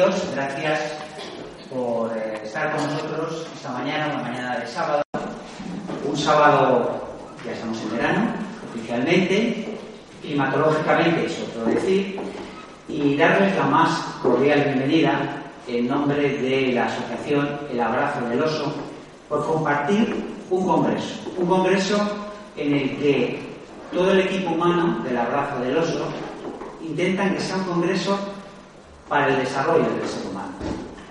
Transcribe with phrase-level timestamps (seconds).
[0.00, 0.80] Bienvenidos, gracias
[1.68, 5.02] por eh, estar con nosotros esta mañana, una mañana de sábado.
[6.08, 7.02] Un sábado,
[7.44, 8.30] ya estamos en verano,
[8.70, 9.78] oficialmente,
[10.22, 12.18] climatológicamente, es otro decir,
[12.88, 13.90] y darles la más
[14.22, 18.72] cordial bienvenida en nombre de la asociación El Abrazo del Oso
[19.28, 20.16] por compartir
[20.48, 21.14] un congreso.
[21.36, 21.98] Un congreso
[22.56, 23.40] en el que
[23.92, 26.08] todo el equipo humano del Abrazo del Oso
[26.82, 28.18] intentan que sea un congreso
[29.10, 30.52] para el desarrollo del ser humano.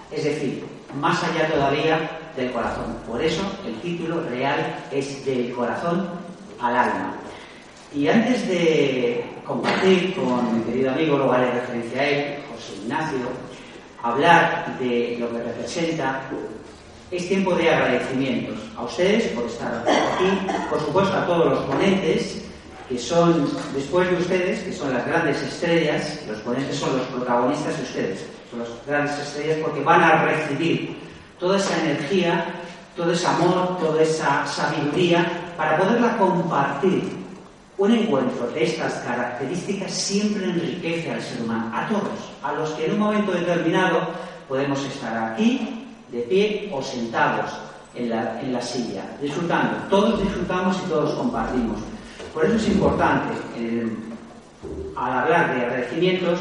[0.10, 2.96] Es decir, más allá todavía del corazón.
[3.06, 6.10] Por eso el título real es del corazón
[6.62, 7.16] al alma.
[7.94, 13.20] Y antes de compartir con mi querido amigo, luego haré referencia a él, José Ignacio,
[14.02, 16.22] hablar de lo que representa,
[17.12, 22.49] es tiempo de agradecimientos a ustedes por estar aquí, por supuesto a todos los ponentes,
[22.90, 27.78] que son, después de ustedes, que son las grandes estrellas, los ponentes son los protagonistas
[27.78, 30.98] de ustedes, son las grandes estrellas porque van a recibir
[31.40, 32.46] toda esa energía,
[32.96, 37.20] todo ese amor, toda esa sabiduría para poderla compartir.
[37.78, 42.88] Un encuentro de estas características siempre enriquece al ser humano, a todos, a los que
[42.88, 44.02] en un momento determinado
[44.50, 47.52] podemos estar aquí, de pie o sentados
[47.94, 49.78] en la, en la silla, disfrutando.
[49.90, 51.78] Todos disfrutamos y todos compartimos.
[52.40, 53.86] Por eso es importante, eh,
[54.96, 56.40] al hablar de agradecimientos,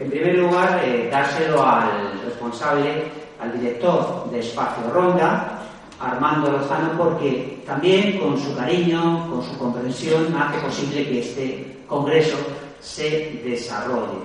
[0.00, 3.04] en primer lugar, eh, dárselo al responsable,
[3.40, 5.60] al director de Espacio Ronda,
[6.00, 12.36] Armando Lozano, porque también con su cariño, con su comprensión, hace posible que este congreso
[12.80, 14.18] se desarrolle.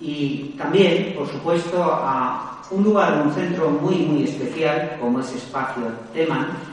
[0.00, 5.82] Y también, por supuesto, a un lugar, un centro muy, muy especial, como es Espacio
[6.14, 6.71] Teman,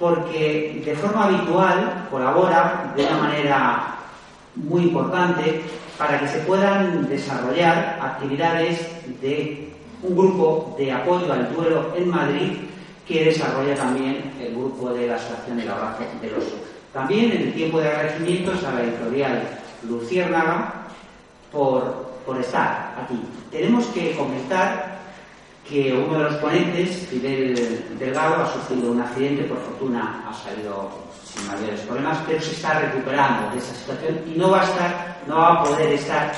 [0.00, 3.94] porque de forma habitual colabora de una manera
[4.56, 5.60] muy importante
[5.98, 8.88] para que se puedan desarrollar actividades
[9.20, 9.68] de
[10.02, 12.52] un grupo de apoyo al duelo en Madrid
[13.06, 16.56] que desarrolla también el grupo de la Asociación del Abrazo del Oso.
[16.94, 19.42] También en el tiempo de agradecimientos a la editorial
[19.86, 20.86] Luciérnaga
[21.52, 23.20] por, por estar aquí.
[23.50, 24.99] Tenemos que comentar
[25.70, 30.90] que uno de los ponentes, Fidel Delgado, ha sufrido un accidente, por fortuna ha salido
[31.24, 35.20] sin mayores problemas, pero se está recuperando de esa situación y no va a estar,
[35.28, 36.32] no va a poder estar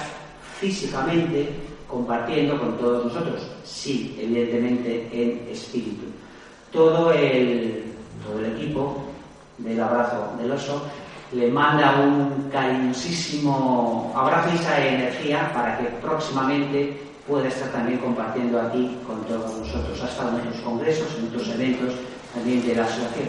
[0.61, 1.49] físicamente
[1.89, 6.05] compartiendo con todos nosotros, sí, evidentemente en espíritu.
[6.71, 7.85] Todo el,
[8.27, 9.03] todo el equipo
[9.59, 10.83] del abrazo del oso
[11.33, 18.61] le manda un cariñosísimo abrazo y esa energía para que próximamente pueda estar también compartiendo
[18.61, 20.03] aquí con todos nosotros.
[20.03, 21.95] Ha estado en otros congresos, en otros eventos
[22.35, 23.29] también de la asociación.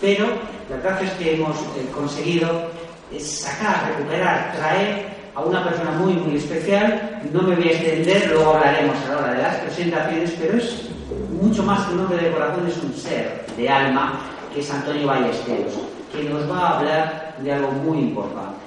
[0.00, 0.26] Pero
[0.68, 2.70] las gracias que hemos eh, conseguido
[3.12, 7.20] es sacar, recuperar, traer a una persona muy, muy especial.
[7.32, 10.88] No me voy a extender, luego hablaremos ahora de las presentaciones, pero es
[11.40, 14.20] mucho más que un hombre de corazón, es un ser de alma,
[14.52, 15.72] que es Antonio Ballesteros,
[16.12, 18.61] que nos va a hablar de algo muy importante.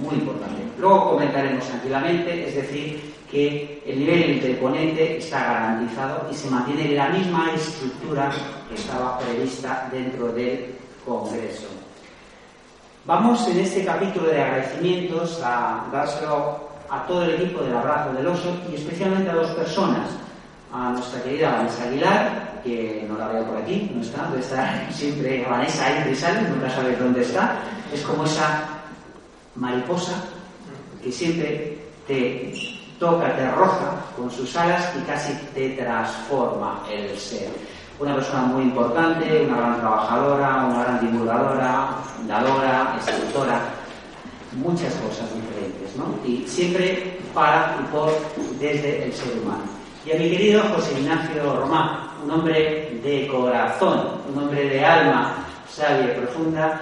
[0.00, 0.62] Muy importante.
[0.78, 6.94] Luego comentaremos tranquilamente, es decir, que el nivel del ponente está garantizado y se mantiene
[6.94, 8.30] la misma estructura
[8.68, 11.66] que estaba prevista dentro del Congreso.
[13.04, 18.26] Vamos en este capítulo de agradecimientos a dárselo a todo el equipo del Abrazo del
[18.26, 20.10] Oso y especialmente a dos personas.
[20.72, 24.92] A nuestra querida Vanessa Aguilar, que no la veo por aquí, no está, debe estar
[24.92, 27.56] siempre Vanessa y sale, nunca sabes dónde está.
[27.92, 28.77] Es como esa
[29.58, 30.24] mariposa
[31.02, 32.52] que siempre te
[32.98, 37.50] toca, te roza con sus alas y casi te transforma el ser.
[37.98, 43.60] Una persona muy importante, una gran trabajadora, una gran divulgadora, fundadora, escritora,
[44.52, 46.14] muchas cosas diferentes, ¿no?
[46.24, 48.12] Y siempre para y por
[48.60, 49.64] desde el ser humano.
[50.06, 54.00] Y a mi querido José Ignacio Román, un hombre de corazón,
[54.32, 56.80] un hombre de alma sabia y profunda,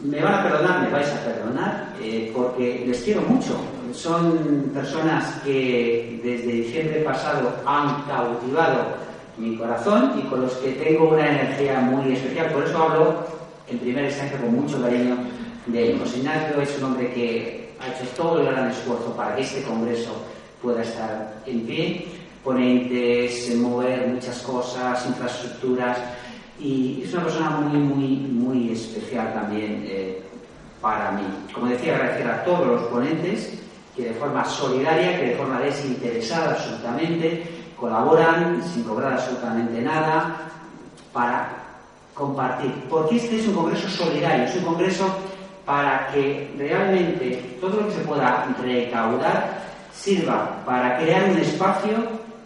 [0.00, 3.56] me van a perdonar, me vais a perdonar, eh, porque les quiero mucho.
[3.92, 11.08] Son personas que desde diciembre pasado han cautivado mi corazón y con los que tengo
[11.10, 12.52] una energía muy especial.
[12.52, 13.26] Por eso hablo
[13.66, 15.16] en primera instancia con mucho cariño
[15.66, 15.98] de él.
[15.98, 19.62] José Ignacio es un hombre que ha hecho todo el gran esfuerzo para que este
[19.62, 20.10] congreso
[20.62, 22.06] pueda estar en pie,
[22.44, 25.98] ponentes, mover muchas cosas, infraestructuras,
[26.58, 30.22] y es una persona muy, muy, muy especial también eh,
[30.80, 31.22] para mí.
[31.52, 33.58] Como decía, agradecer a todos los ponentes
[33.94, 37.44] que de forma solidaria, que de forma desinteresada absolutamente,
[37.78, 40.36] colaboran sin cobrar absolutamente nada
[41.12, 41.48] para
[42.14, 42.72] compartir.
[42.88, 45.06] Porque este es un congreso solidario, es un congreso
[45.64, 49.62] para que realmente todo lo que se pueda recaudar
[49.92, 51.90] sirva para crear un espacio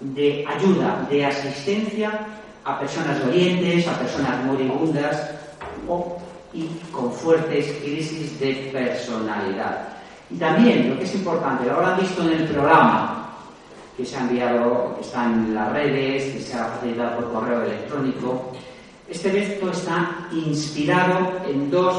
[0.00, 2.26] de ayuda, de asistencia
[2.64, 5.30] a personas dolientes, a personas moribundas
[5.88, 6.18] o,
[6.52, 9.88] y con fuertes crisis de personalidad.
[10.30, 13.22] Y también, lo que es importante, lo habrán visto en el programa
[13.96, 17.62] que se ha enviado, que está en las redes, que se ha facilitado por correo
[17.62, 18.52] electrónico,
[19.08, 21.96] este evento está inspirado en dos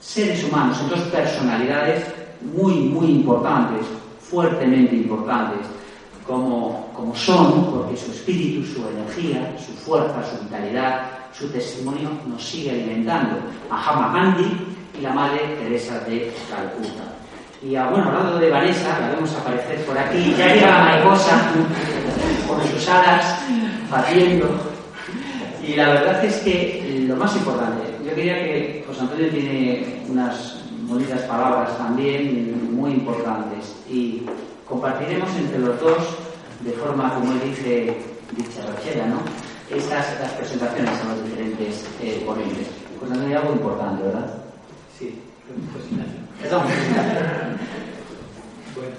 [0.00, 2.04] seres humanos, en dos personalidades
[2.42, 3.86] muy, muy importantes,
[4.20, 5.66] fuertemente importantes,
[6.26, 12.44] como, como son, porque su espíritu, su energía, su fuerza, su vitalidad, su testimonio nos
[12.44, 13.38] sigue alimentando.
[13.68, 14.50] Mahama Gandhi
[14.98, 17.12] y la Madre Teresa de Calcuta.
[17.62, 21.52] Y bueno, hablando de Vanessa, la vemos aparecer por aquí, ya llega la mariposa
[22.48, 23.38] con sus alas
[23.90, 24.48] batiendo.
[25.64, 30.58] Y la verdad es que lo más importante, yo quería que José Antonio tiene unas
[30.88, 34.22] bonitas palabras también muy importantes y
[34.68, 35.98] compartiremos entre los dos
[36.60, 37.96] de forma, como él dice,
[38.36, 39.20] dicha rachera, ¿no?
[39.70, 42.68] Estas las presentaciones a los diferentes eh, ponentes.
[43.00, 44.34] José Antonio, algo importante, ¿verdad?
[44.98, 45.18] Sí,
[45.72, 45.84] pues
[46.40, 46.62] Perdón.
[48.74, 48.96] bueno,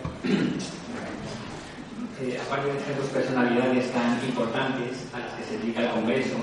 [2.21, 6.35] eh, aparte de estas dos personalidades tan importantes a las que se dedica el Congreso,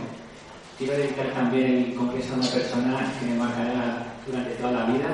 [0.79, 5.09] quiero dedicar también el Congreso a una persona que me marcará durante toda la vida,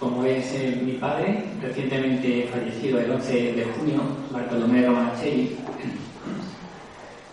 [0.00, 4.00] como es eh, mi padre, recientemente fallecido el 11 de junio,
[4.32, 5.56] Bartolomé Romancelli,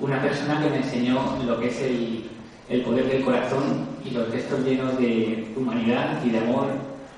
[0.01, 2.29] una persona que me enseñó lo que es el,
[2.67, 6.67] el poder del corazón y los gestos llenos de humanidad y de amor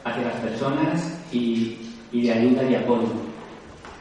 [0.04, 3.10] hacia las personas y, de ayuda y apoyo.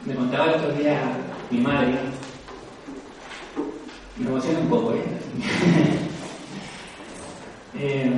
[0.05, 1.01] Me contaba el otro día
[1.49, 1.95] mi madre,
[4.17, 5.03] me emociona un poco, ¿eh?
[7.79, 8.11] eh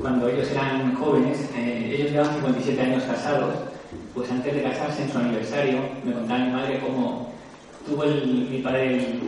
[0.00, 3.54] cuando ellos eran jóvenes, eh, ellos llevan 57 años casados,
[4.14, 7.32] pues antes de casarse en su aniversario, me contaba mi madre cómo
[7.86, 9.20] tuvo el, mi padre el,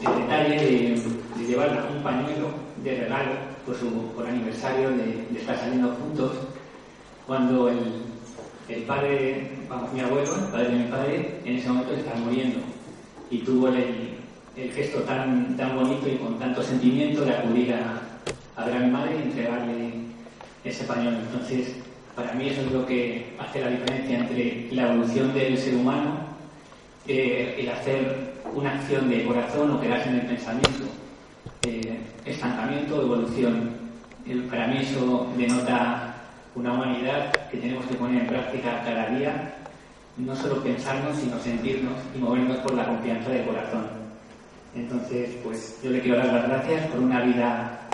[0.00, 1.02] detalle de,
[1.36, 2.50] de, llevar un pañuelo
[2.84, 3.32] de regalo
[3.66, 6.32] por su por aniversario de, de estar saliendo juntos
[7.26, 7.78] cuando el,
[8.68, 12.60] el, padre, vamos, mi abuelo, el padre de mi padre, en ese momento estaba muriendo.
[13.30, 14.16] Y tuvo el,
[14.56, 18.00] el gesto tan, tan bonito y con tanto sentimiento de acudir a,
[18.56, 19.87] a ver a mi madre y entregarle
[20.64, 21.18] ese pañuelo.
[21.18, 21.74] Entonces,
[22.14, 26.16] para mí eso es lo que hace la diferencia entre la evolución del ser humano,
[27.06, 30.84] eh, el hacer una acción de corazón o quedarse en el pensamiento,
[31.62, 33.70] eh, estancamiento o evolución.
[34.26, 36.14] Eh, para mí eso denota
[36.54, 39.54] una humanidad que tenemos que poner en práctica cada día,
[40.16, 43.86] no solo pensarnos, sino sentirnos y movernos por la confianza del corazón.
[44.74, 47.87] Entonces, pues yo le quiero dar las gracias por una vida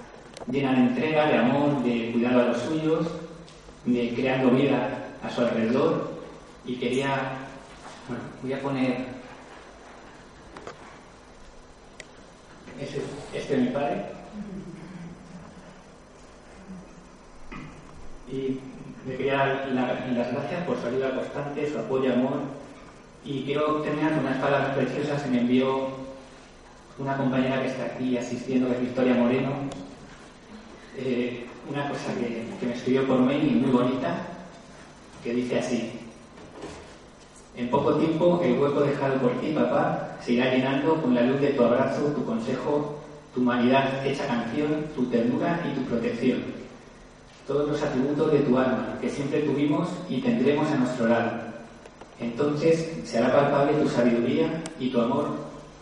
[0.50, 3.06] llena de entrega, de amor, de cuidado a los suyos,
[3.84, 6.14] de creando vida a su alrededor.
[6.64, 7.16] Y quería,
[8.08, 9.06] bueno, voy a poner,
[12.80, 13.02] este,
[13.34, 14.04] este es mi padre.
[18.30, 18.60] Y
[19.06, 22.40] le quería dar las gracias por su ayuda constante, su apoyo amor.
[23.24, 25.88] Y quiero terminar con unas palabras preciosas que me envió
[26.98, 29.50] una compañera que está aquí asistiendo, que es Victoria Moreno,
[30.96, 34.16] eh, una cosa que, que, me escribió por mail muy bonita,
[35.22, 35.92] que dice así.
[37.56, 41.40] En poco tiempo el hueco dejado por ti, papá, se irá llenando con la luz
[41.40, 42.98] de tu abrazo, tu consejo,
[43.32, 46.42] tu humanidad hecha canción, tu ternura y tu protección.
[47.46, 51.30] Todos los atributos de tu alma que siempre tuvimos y tendremos a nuestro lado.
[52.20, 55.30] Entonces se hará palpable tu sabiduría y tu amor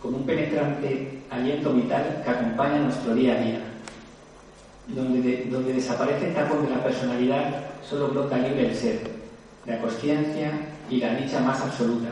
[0.01, 3.72] como un penetrante aliento vital que acompaña nuestro día a día
[4.87, 9.01] donde, donde desaparece el tapón de la personalidad, solo brota libre el ser,
[9.65, 10.51] la conciencia
[10.89, 12.09] y la dicha más absoluta,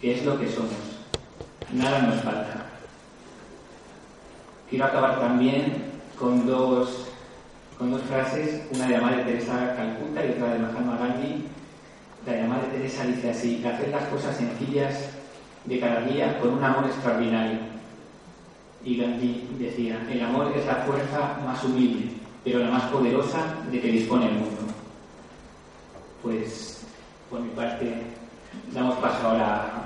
[0.00, 0.70] que es lo que somos.
[1.72, 2.66] Nada nos falta.
[4.68, 5.84] Quiero acabar también
[6.18, 7.08] con dos,
[7.78, 11.44] con dos frases, una de la Teresa Calcuta y otra de Mahatma Gandhi.
[12.24, 15.10] La de Teresa dice así, hacer las cosas sencillas
[15.64, 17.71] de cada día con un amor extraordinario
[18.84, 22.10] y Gandhi decía, el amor es la fuerza más humilde,
[22.44, 24.62] pero la más poderosa de que dispone el mundo.
[26.22, 26.84] pues
[27.30, 28.02] por mi parte
[28.72, 29.82] damos paso ahora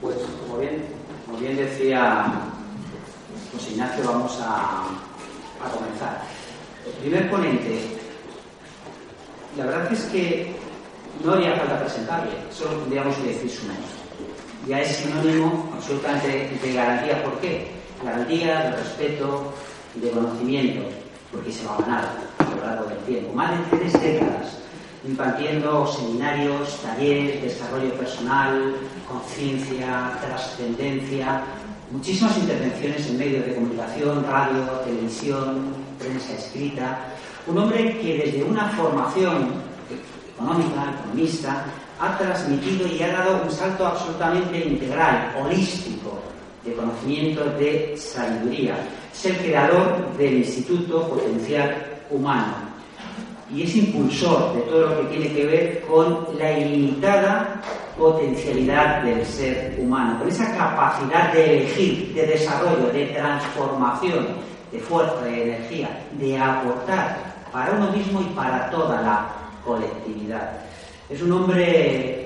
[0.00, 0.84] Pues como bien,
[1.26, 2.24] como bien decía
[3.52, 4.84] José Ignacio, vamos a,
[5.64, 6.22] a comenzar.
[6.84, 7.98] El primer ponente,
[9.56, 10.56] la verdad es que
[11.24, 13.84] no haría falta presentarle, solo tendríamos que decir su nombre.
[14.66, 17.22] Ya es sinónimo absolutamente de garantía.
[17.22, 17.70] ¿Por qué?
[18.32, 19.52] Garantía de respeto
[19.94, 20.88] y de conocimiento,
[21.30, 22.08] porque se va a ganar
[22.38, 23.34] a lo largo del tiempo.
[23.34, 24.58] Más de tres décadas
[25.04, 31.42] impartiendo seminarios, talleres, desarrollo personal, conciencia, trascendencia,
[31.90, 37.00] muchísimas intervenciones en medios de comunicación, radio, televisión, prensa escrita.
[37.46, 39.48] Un hombre que desde una formación
[40.34, 41.64] económica, economista,
[42.00, 46.01] ha transmitido y ha dado un salto absolutamente integral, holístico,
[46.64, 48.76] de conocimiento, de sabiduría.
[49.12, 52.72] Es el creador del Instituto Potencial Humano
[53.54, 57.60] y es impulsor de todo lo que tiene que ver con la ilimitada
[57.98, 64.26] potencialidad del ser humano, con esa capacidad de elegir, de desarrollo, de transformación,
[64.70, 67.18] de fuerza, de energía, de aportar
[67.52, 69.28] para uno mismo y para toda la
[69.64, 70.52] colectividad.
[71.10, 72.21] Es un hombre,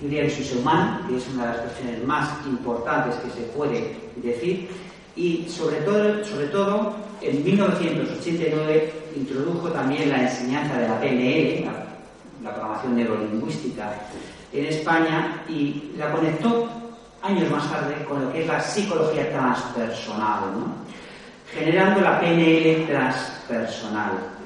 [0.00, 4.68] que es humano, que es una de las cuestiones más importantes que se puede decir,
[5.16, 11.64] y sobre todo, en 1989 introdujo también la enseñanza de la PNL,
[12.44, 13.94] la, programación neurolingüística,
[14.52, 16.68] en España y la conectó
[17.20, 20.44] años más tarde con lo que es la psicología transpersonal,
[21.52, 24.37] generando la PNL transpersonal.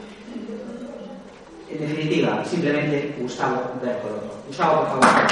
[1.72, 4.42] En definitiva, simplemente Gustavo Bertolotto.
[4.46, 5.26] Gustavo, por favor.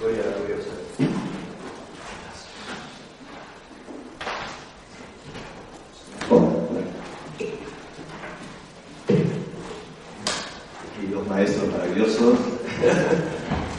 [0.00, 0.78] Voy a, voy a usar.
[11.02, 12.34] Y los maestros maravillosos,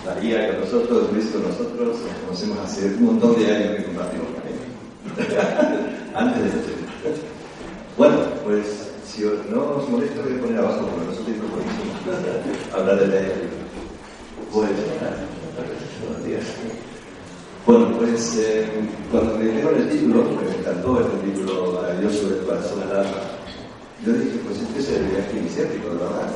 [0.06, 4.28] María con nosotros, Luis con nosotros, nos conocemos hace un montón de años que compartimos
[4.36, 4.60] también.
[6.16, 6.72] Antes de esto.
[7.98, 8.66] Bueno, pues
[9.06, 11.94] si os- no os molesta, voy a poner abajo porque no soy buenísimo.
[12.76, 13.22] Hablar de la
[14.52, 14.70] Pues,
[16.06, 16.44] buenos días.
[17.66, 18.66] Bueno, pues eh,
[19.10, 23.22] cuando me dijeron el título, porque me encantó el título maravilloso del corazón al alma,
[24.06, 26.28] yo dije, pues este es el viaje iniciático, de verdad.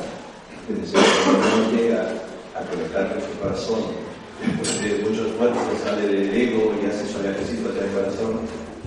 [0.72, 2.00] Es decir, cuando uno llega
[2.56, 3.80] a conectar con su corazón,
[4.40, 8.32] después de mucho esfuerzo sale del ego y hace su viajecito hacia el corazón,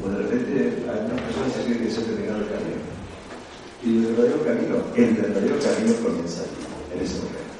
[0.02, 0.58] pues de repente
[0.90, 2.82] algunas personas se creen que se ha terminado el camino.
[3.86, 6.62] Y el verdadero camino, el verdadero camino comienza aquí,
[6.94, 7.54] en ese momento.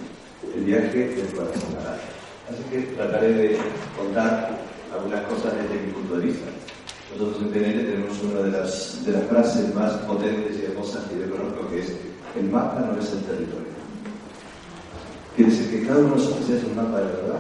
[0.58, 2.10] El viaje del corazón al alma.
[2.50, 3.58] Así que trataré de
[3.96, 4.58] contar
[4.94, 6.46] algunas cosas desde mi punto de vista.
[7.16, 9.94] Nosotros en PNL tenemos una de las, de las frases más
[10.92, 11.92] hermosas que yo conozco, que es
[12.36, 13.72] el mapa no es el territorio.
[15.36, 17.40] Quiere decir que cada uno de nosotros es un mapa de verdad.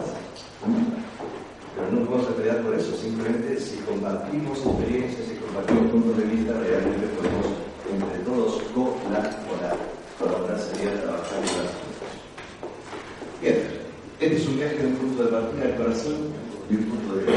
[1.76, 6.24] Pero no vamos a pelear por eso, simplemente si compartimos experiencias, si compartimos puntos de
[6.24, 7.48] vista, realmente podemos
[7.92, 9.78] entre todos colaborar.
[10.20, 12.12] Colaborar sería trabajar en las cosas.
[13.42, 13.56] Bien,
[14.20, 16.18] este es un viaje de un punto de partida del corazón
[16.70, 17.28] y un punto de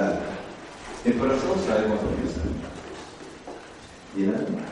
[0.00, 0.20] alma.
[1.04, 2.42] El corazón sabemos dónde está.
[4.16, 4.68] ¿Y el alma?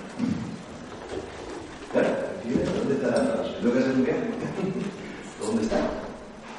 [1.93, 2.09] Claro,
[2.39, 2.95] aquí ves, ¿dónde
[3.61, 4.15] Tengo que.
[5.41, 5.81] ¿Dónde está?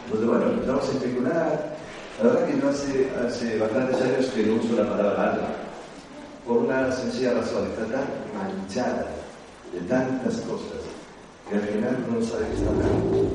[0.05, 1.77] Entonces, bueno, empezamos a especular.
[2.17, 5.47] La verdad que yo hace, hace bastantes años que no uso la palabra alma.
[6.47, 9.05] Por una sencilla razón, está tan manchada
[9.73, 10.81] de tantas cosas
[11.49, 13.29] que al final no sabe qué está hablando.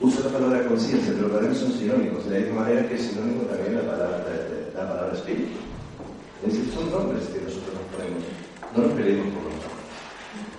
[0.00, 3.02] Uso la palabra conciencia, pero para mí son sinónimos, de la misma manera que es
[3.02, 4.24] sinónimo también la palabra,
[4.74, 5.58] la palabra espíritu.
[6.44, 8.22] Es decir, son nombres que nosotros nos ponemos,
[8.76, 9.57] no nos peleemos por los.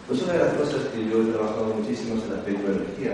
[0.09, 3.13] Pues una de las cosas que yo he trabajado muchísimo es el aspecto de energía.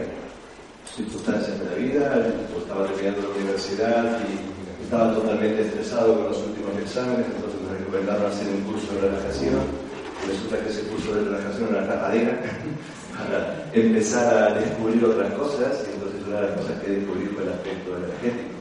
[0.95, 6.39] Circunstancias de la vida, yo estaba terminando la universidad y estaba totalmente estresado con los
[6.39, 9.59] últimos exámenes, entonces me recomendaron hacer un curso de relajación.
[10.23, 12.39] Resulta que ese curso de relajación era tapadera
[13.19, 17.43] para empezar a descubrir otras cosas, y entonces una de las cosas que descubrí fue
[17.43, 18.55] el aspecto energético.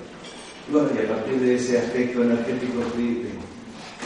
[0.66, 3.30] Y bueno, y a partir de ese aspecto energético fui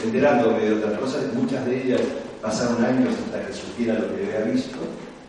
[0.05, 2.01] enterándome de otras cosas, muchas de ellas
[2.41, 4.77] pasaron años hasta que supiera lo que había visto,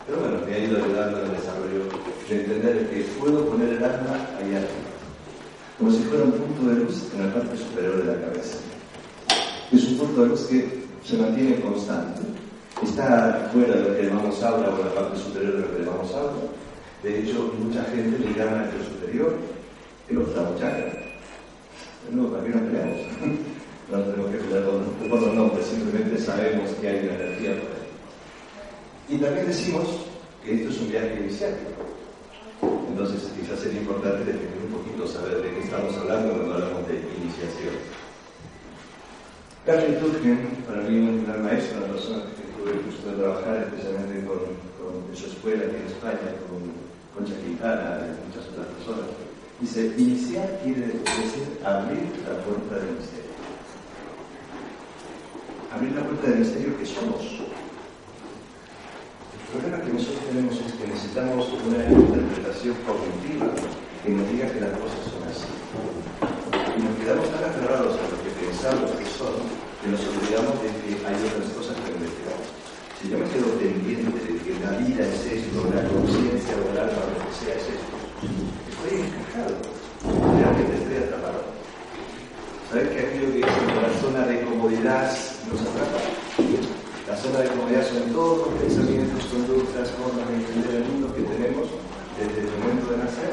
[0.07, 1.85] Pero bueno, me ha ido ayudando en el desarrollo
[2.29, 4.91] de entender que puedo poner el alma ahí arriba,
[5.79, 8.59] como si fuera un punto de luz en la parte superior de la cabeza.
[9.71, 12.23] Es un punto de luz que se mantiene constante.
[12.83, 16.15] Está fuera de lo que llamamos aura o la parte superior de lo que llamamos
[16.15, 16.33] aura.
[17.03, 19.35] De hecho, mucha gente le llama el superior
[20.09, 20.93] el octavo chakra.
[22.11, 23.01] No, también nos peleamos.
[23.91, 25.50] No tenemos que pelear con, los nombres,
[25.91, 27.91] simplemente sabemos que hay una energía por ahí.
[29.09, 29.89] Y también decimos
[30.45, 31.83] que esto es un viaje iniciático.
[32.89, 36.95] Entonces, quizás sería importante definir un poquito, saber de qué estamos hablando cuando hablamos de
[36.95, 37.75] iniciación.
[39.67, 43.57] Carly Turgen, para mí un gran maestro, una persona que tuve el gusto de trabajar
[43.67, 44.41] especialmente con,
[44.79, 46.61] con su escuela aquí en España, con
[47.15, 49.11] Concha Quintana y muchas otras personas,
[49.61, 53.30] dice, iniciar quiere decir abrir la puerta del misterio
[55.73, 57.23] abrir la puerta del misterio que somos.
[59.31, 63.47] El problema que nosotros tenemos es que necesitamos una interpretación cognitiva
[64.03, 65.51] que nos diga que las cosas son así.
[66.79, 69.35] Y nos quedamos tan aferrados a lo que pensamos que son
[69.81, 72.37] que nos olvidamos de que hay otras cosas que investigar.
[73.01, 76.79] Si yo me quedo pendiente de que la vida es esto, la conciencia o el
[76.85, 79.57] alma, lo que sea, es esto, estoy encajado.
[80.05, 81.49] Realmente estoy atrapado.
[82.69, 84.45] ¿Sabes que aquello que es la zona de
[84.81, 85.13] comodidad
[85.51, 86.01] nos atrapa?
[87.07, 91.23] La zona de comodidad son todos los pensamientos, conductas, formas de entender el mundo que
[91.23, 91.69] tenemos
[92.17, 93.33] desde el momento de nacer.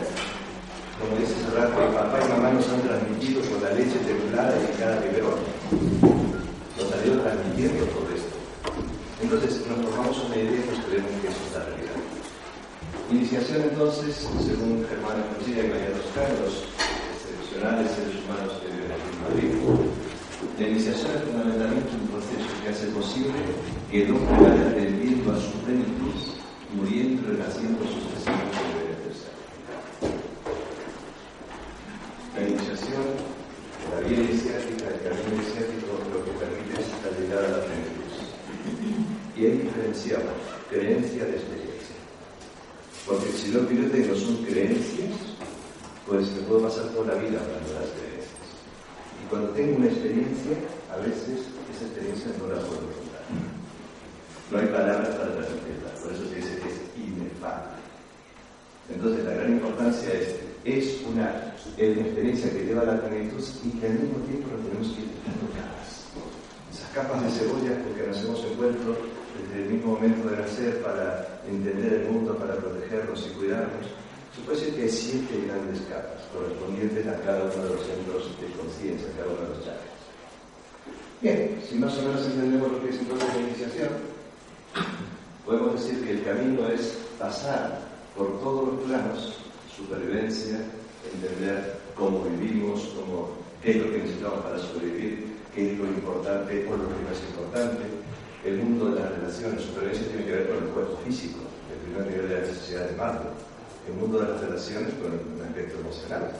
[0.99, 4.75] Como dice ese rato, papá y mamá nos han transmitido con la leche templada y
[4.75, 5.39] cada biberón.
[6.75, 8.35] Nos han ido transmitiendo todo esto.
[9.23, 11.99] Entonces nos formamos una idea y nos creemos que eso es la realidad.
[13.07, 16.67] Iniciación entonces, según Germán Escuchilla y María Toscano, los
[17.15, 18.99] excepcionales seres humanos que la
[20.65, 23.37] iniciación es fundamentalmente un proceso que hace posible
[23.91, 26.17] que el hombre vaya a su plenitud,
[26.73, 29.37] muriendo y renaciendo sucesivamente de tercero.
[32.33, 33.05] La iniciación,
[33.93, 38.09] la vida iniciática, el camino iniciático, lo que permite es la llegada a la plenitud.
[39.37, 40.41] Y ahí diferenciamos
[40.71, 41.97] creencia de experiencia.
[43.05, 45.37] Porque si lo que yo tengo son creencias,
[46.07, 48.16] pues me puedo pasar toda la vida hablando de las creencias
[49.29, 50.57] cuando tengo una experiencia,
[50.91, 53.23] a veces esa experiencia no la puedo contar.
[54.51, 57.77] No hay palabras para transmitirla, por eso se dice que es inefable.
[58.89, 63.87] Entonces la gran importancia es, es una, experiencia que lleva a la plenitud y que
[63.87, 66.07] al mismo tiempo nos tenemos que ir quitando capas.
[66.71, 68.97] Esas capas de cebolla porque nos hemos envuelto
[69.37, 73.87] desde el mismo momento de nacer para entender el mundo, para protegernos y cuidarnos
[74.37, 78.47] se puede decir que siete grandes capas correspondientes a cada uno de los centros de
[78.53, 79.97] conciencia, cada uno de los chakras.
[81.21, 83.89] Bien, si más o menos entendemos lo que es entonces la iniciación,
[85.43, 87.81] podemos decir que el camino es pasar
[88.15, 89.33] por todos los planos,
[89.75, 90.61] supervivencia,
[91.13, 93.29] entender cómo vivimos, cómo,
[93.63, 97.09] qué es lo que necesitamos para sobrevivir, qué es lo importante o lo que no
[97.09, 97.83] es importante,
[98.45, 101.39] el mundo de las relaciones, supervivencia tiene que ver con el cuerpo físico,
[101.73, 103.47] el primer nivel de la necesidad de Maslow
[103.87, 106.31] el mundo de las relaciones con un aspecto emocional.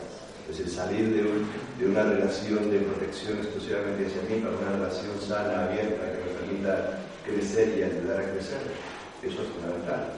[0.50, 5.68] Es decir, salir de, una relación de protección exclusivamente hacia mí para una relación sana,
[5.68, 8.64] abierta, que me permita crecer y ayudar a crecer.
[9.24, 10.16] Eso es fundamental.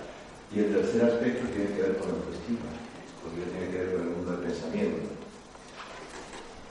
[0.53, 2.69] Y el tercer aspecto tiene que ver con la autoestima,
[3.21, 5.01] porque tiene que ver con el mundo del pensamiento.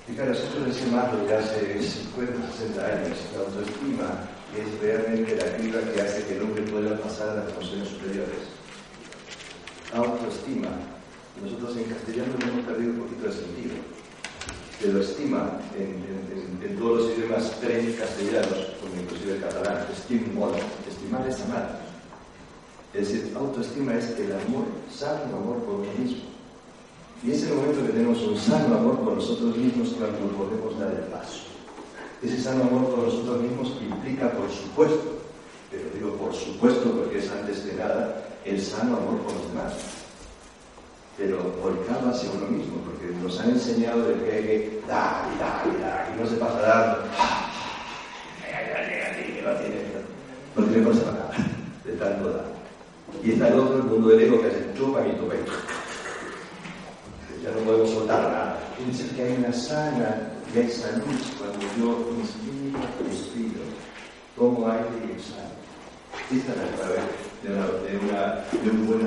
[0.07, 4.09] Y claro, nosotros decimos lo que hace 50, 60 años, la autoestima
[4.55, 8.58] es realmente la criba que hace que el hombre pueda pasar a las emociones superiores
[9.94, 10.68] autoestima.
[11.42, 13.74] Nosotros en castellano hemos perdido un poquito de sentido.
[14.81, 20.51] Pero estima en, todos los idiomas pre-castellanos, inclusive el catalán, estimar,
[20.88, 21.81] estimar es amar.
[22.94, 26.22] Es decir, autoestima es el amor, sano amor por uno mismo.
[27.24, 30.92] Y es el momento que tenemos un sano amor por nosotros mismos cuando podemos dar
[30.92, 31.48] el paso.
[32.22, 35.18] Ese sano amor por nosotros mismos implica, por supuesto,
[35.70, 39.72] pero digo por supuesto porque es antes de nada, el sano amor por los demás.
[41.16, 45.38] Pero volcado hacia uno mismo, porque nos han enseñado de que hay que dar y
[45.38, 47.05] dar y dar, y no se pasa dando.
[50.57, 51.35] No tiene cosa para nada,
[51.85, 52.44] de tanto dar.
[53.22, 55.35] Y está el otro, mundo del ego, que hace chupa y topa
[57.42, 58.59] Ya no podemos soltar nada.
[58.77, 61.03] Quiere que hay una sana y hay salud
[61.38, 63.62] cuando yo inspiro y expiro,
[64.37, 65.59] como aire y exhalo.
[66.31, 69.01] Esta es la clave de, una, de, una, de un buen.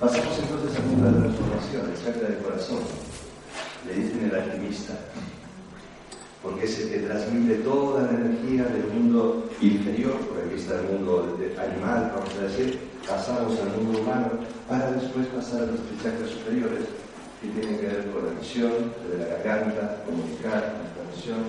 [0.00, 2.78] Pasamos entonces a una transformación, el chakra del corazón.
[3.86, 4.94] Le dicen el alquimista.
[6.42, 11.36] porque el que transmite toda la energía del mundo inferior, por aquí está el mundo
[11.58, 14.30] animal, vamos a decir, pasamos al mundo humano,
[14.68, 16.84] para después pasar a los chakras superiores,
[17.40, 18.72] que tienen que ver con la visión,
[19.10, 21.42] de la garganta, comunicar, la transmisión,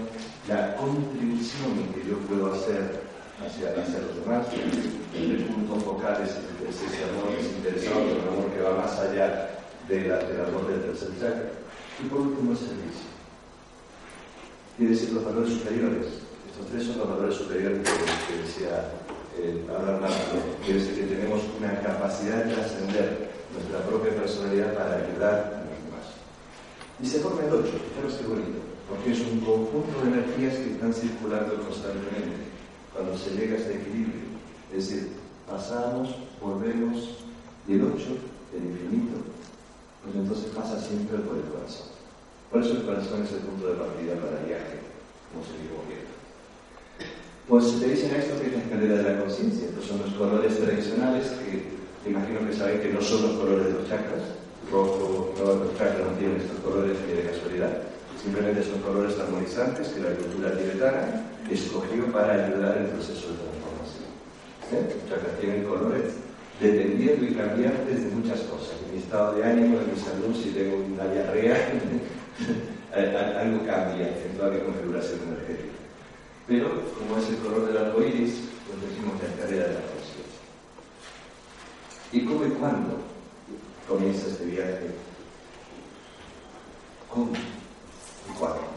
[0.48, 3.09] la contribución que yo puedo hacer
[3.46, 4.48] hacia, hacia los demás.
[5.16, 9.50] El punto focal es, ese amor desinteresado, un amor que va más allá
[9.88, 11.52] de la, del amor del tercer chakra.
[12.04, 13.10] Y por último, el servicio
[14.80, 16.08] quiere decir los valores superiores.
[16.48, 18.92] Estos tres son los valores superiores que, decía
[19.38, 20.10] eh, hablar
[20.64, 25.80] Quiere decir que tenemos una capacidad de trascender nuestra propia personalidad para ayudar a los
[25.84, 26.08] demás.
[27.04, 30.72] Y se forma el ocho, fijaros qué bonito, porque es un conjunto de energías que
[30.72, 32.49] están circulando constantemente
[33.00, 34.28] cuando se llega a este equilibrio.
[34.76, 35.08] Es decir,
[35.48, 37.24] pasamos, volvemos,
[37.66, 38.20] y el ocho,
[38.52, 39.24] el infinito,
[40.04, 41.88] pues entonces pasa siempre por el corazón.
[42.52, 44.84] Por eso el corazón es el punto de partida para el viaje,
[45.32, 46.04] como se dijo bien.
[47.48, 49.70] Pues te dicen esto que es la escalera de la conciencia.
[49.70, 53.74] Estos son los colores tradicionales que imagino que saben que no son los colores de
[53.80, 54.36] los chakras.
[54.72, 57.74] Rojo, no, los chakras no tienen estos colores ni de casualidad.
[58.22, 64.10] Simplemente son colores armonizantes que la cultura tibetana escogió para ayudar el proceso de transformación.
[64.72, 64.96] ¿Eh?
[65.10, 66.14] Chakras tienen colores
[66.60, 68.76] dependiendo y cambiantes de muchas cosas.
[68.86, 71.72] De mi estado de ánimo, de mi salud, si tengo una diarrea,
[73.40, 75.74] algo cambia en toda mi configuración energética.
[76.48, 80.40] Pero, como es el color del arco iris, pues decimos la carrera de la conciencia.
[82.12, 82.98] ¿Y cómo y cuándo
[83.88, 84.88] comienza este viaje?
[87.10, 88.69] ¿Cómo y cuándo?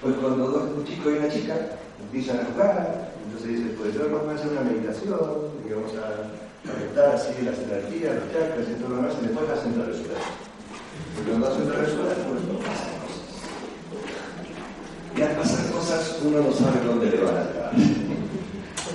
[0.00, 1.56] Pues cuando un chico y una chica
[2.00, 5.20] empiezan a jugar, entonces dicen, pues vamos a hacer una meditación
[5.60, 6.24] y vamos a
[6.64, 10.50] conectar así las energías, los chakras y todo lo demás, y después hacen la resurrección.
[11.14, 13.28] Porque cuando hacen resuelve, pues no pasan cosas.
[15.16, 17.72] Y al pasar cosas, uno no sabe dónde le van a llegar.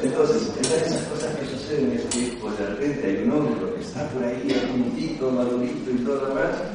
[0.02, 3.82] Entonces, de esas cosas que suceden es que, pues de repente hay un hombre que
[3.82, 6.66] está por ahí, puntito, madurito y todo lo demás,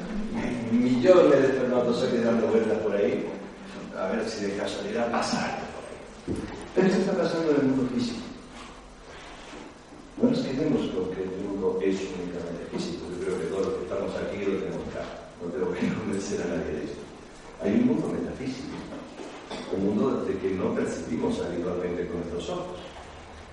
[0.71, 3.27] y millones de espermatozoides dando vueltas por ahí,
[4.01, 6.43] a ver si de casualidad pasa algo por ahí.
[6.75, 8.25] Pero esto está pasando en el mundo físico.
[10.17, 13.05] No nos quedemos con que el mundo es únicamente físico.
[13.13, 16.43] Yo creo que todos los que estamos aquí lo tenemos claro no tengo que convencer
[16.43, 17.03] a nadie de esto.
[17.63, 18.73] Hay un mundo metafísico,
[19.77, 22.81] un mundo de que no percibimos habitualmente con nuestros ojos.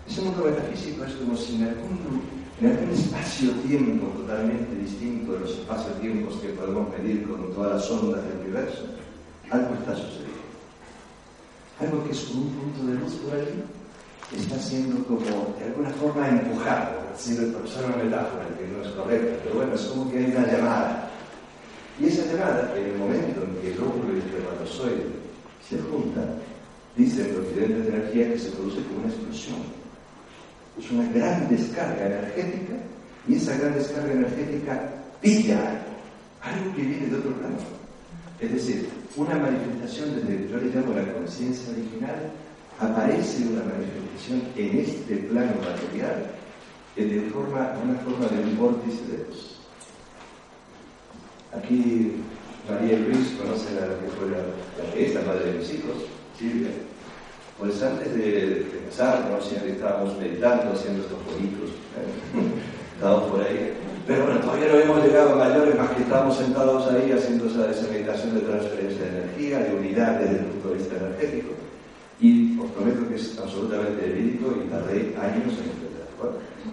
[0.08, 2.22] Ese mundo metafísico es como si en algún,
[2.62, 8.24] en algún espacio-tiempo totalmente distinto de los espacio-tiempos que podemos medir con todas las ondas
[8.24, 8.86] del universo,
[9.50, 10.37] algo está sucediendo.
[11.80, 13.64] Algo que es un punto de luz por ahí,
[14.36, 19.40] está siendo como de alguna forma empujado, si usar una metáfora que no es correcta,
[19.44, 21.08] pero bueno, es como que hay una llamada
[22.00, 25.06] y esa llamada, en el momento en que el óvulo y el espermatozoide
[25.68, 26.36] se juntan,
[26.96, 29.58] dicen los videntes de energía que se produce como una explosión.
[30.80, 32.74] Es una gran descarga energética
[33.28, 34.80] y esa gran descarga energética
[35.22, 35.82] pilla
[36.42, 37.77] algo que viene de otro plano.
[38.40, 42.32] Es decir, una manifestación desde, yo le llamo la conciencia original,
[42.80, 46.38] aparece una manifestación en este plano material
[47.06, 49.56] de forma, una forma de un vórtice de luz.
[51.54, 52.14] Aquí
[52.70, 55.96] María Luis conocen a la que fue la, que es la madre de mis hijos,
[56.38, 56.70] Silvia.
[57.60, 63.30] Pues antes de, casarnos, ya estábamos meditando, haciendo estos jueguitos, ¿eh?
[63.32, 63.74] por ahí.
[64.08, 67.70] Pero bueno, todavía no hemos llegado a mayores, más que estamos sentados ahí haciendo esa,
[67.70, 71.50] esa meditación de transferencia de energía, de unidad desde el punto de vista energético.
[72.22, 75.98] Y os prometo que es absolutamente verídico y tardé años en entender.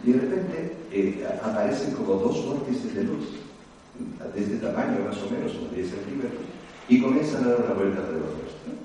[0.04, 3.26] Y de repente eh, aparecen como dos vórtices de luz
[4.32, 6.42] de este tamaño más o menos, unos 10 centímetros,
[6.88, 8.83] y comienzan a dar una vuelta alrededor nuestro.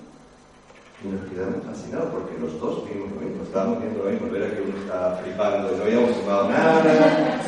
[1.01, 4.51] Y nos quedamos fascinados porque los dos vimos lo mismo, estábamos viendo lo mismo, era
[4.51, 6.83] que uno estaba flipando, no habíamos fumado nada,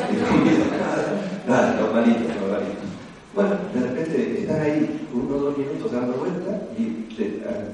[0.08, 0.24] y no
[0.80, 1.04] nada,
[1.46, 2.84] nada, normalito, normalito.
[3.34, 7.12] Bueno, de repente están ahí uno o dos minutos dando vuelta y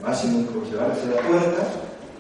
[0.05, 1.63] hacen como se van hacia la puerta,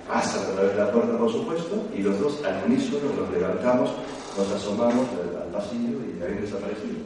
[0.07, 3.91] pasan a través de la puerta por supuesto, y los dos al unísono nos levantamos,
[4.37, 7.03] nos asomamos al pasillo y habían desaparecido.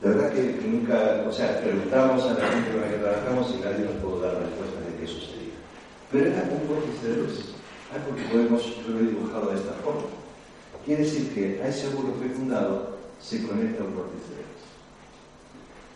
[0.00, 3.62] De verdad que nunca, o sea, preguntamos a la gente con la que trabajamos y
[3.62, 5.31] nadie nos pudo dar respuesta de qué sucedía.
[6.12, 7.56] Pero era un vórtice de luz,
[7.90, 10.12] que podemos, yo lo he dibujado de esta forma.
[10.84, 14.62] Quiere decir que a ese óvulo fecundado se conecta un vórtice de luz.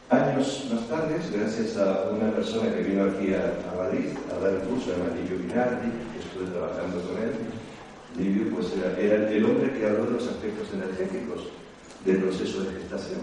[0.09, 4.61] Años más tarde, gracias a una persona que vino aquí a, Madrid a dar el
[4.61, 7.33] curso, de Livio Binardi, que estuve trabajando con él,
[8.17, 11.53] Livio pues era, era el hombre que habló de los aspectos energéticos
[12.07, 13.21] del proceso de gestación.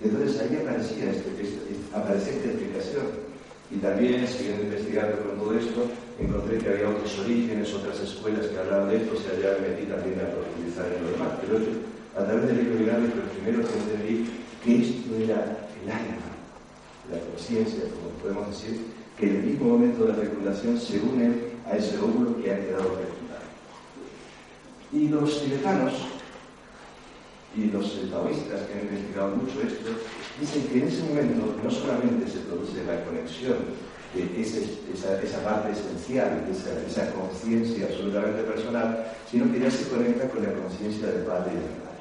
[0.00, 3.23] Entonces ahí aparecía este, este, esta explicación.
[3.70, 8.58] Y también, siguiendo investigando con todo esto, encontré que había otros orígenes, otras escuelas que
[8.58, 11.32] hablaban de esto, o sea, ya me metí también a profundizar en lo demás.
[11.40, 11.58] Pero
[12.16, 14.30] a través del libro dinámico, primero que entendí
[14.62, 16.30] que esto era el alma,
[17.10, 18.80] la conciencia, como podemos decir,
[19.18, 21.32] que en el mismo momento de la fecundación se une
[21.66, 23.48] a ese óvulo que ha quedado fecundado.
[24.92, 25.94] Y los tibetanos
[27.56, 29.90] y los taoístas que han investigado mucho esto,
[30.40, 33.56] dicen que en ese momento no solamente se produce la conexión
[34.14, 39.88] de esa, esa, parte esencial, de esa, esa conciencia absolutamente personal, sino que ya se
[39.88, 41.94] conecta con la conciencia del padre y del madre.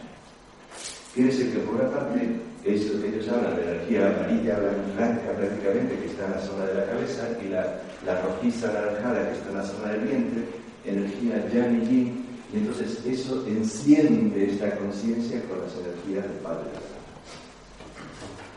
[1.13, 4.59] Quiere decir que por una parte, ellos, ellos hablan de energía amarilla,
[4.95, 9.29] blanca prácticamente, que está en la zona de la cabeza, y la, la rojiza anaranjada,
[9.29, 10.43] que está en la zona del vientre,
[10.85, 16.69] energía yang y yin, y entonces eso enciende esta conciencia con las energías del Padre.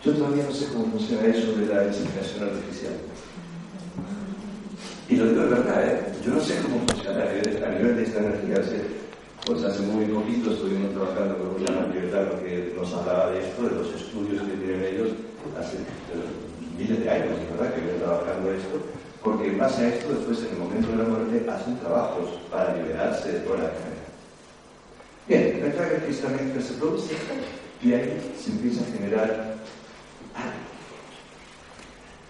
[0.07, 2.95] Yo todavía no sé cómo funciona eso de la inseminación artificial.
[5.09, 6.01] Y lo digo de verdad, ¿eh?
[6.25, 8.62] yo no sé cómo funciona a nivel, de esta energía.
[9.45, 13.75] Pues hace muy poquito estuvimos trabajando con una tibetano que nos hablaba de esto, de
[13.75, 15.09] los estudios que tienen ellos
[15.59, 15.79] hace
[16.79, 17.75] miles de años, ¿verdad?
[17.75, 18.79] Que vienen trabajando esto
[19.25, 22.77] porque en base a esto, después en el momento de la muerte, hacen trabajos para
[22.77, 24.07] liberarse de toda la enfermedad.
[25.27, 27.14] Bien, la carga que se produce
[27.83, 29.57] y ahí se empieza a generar.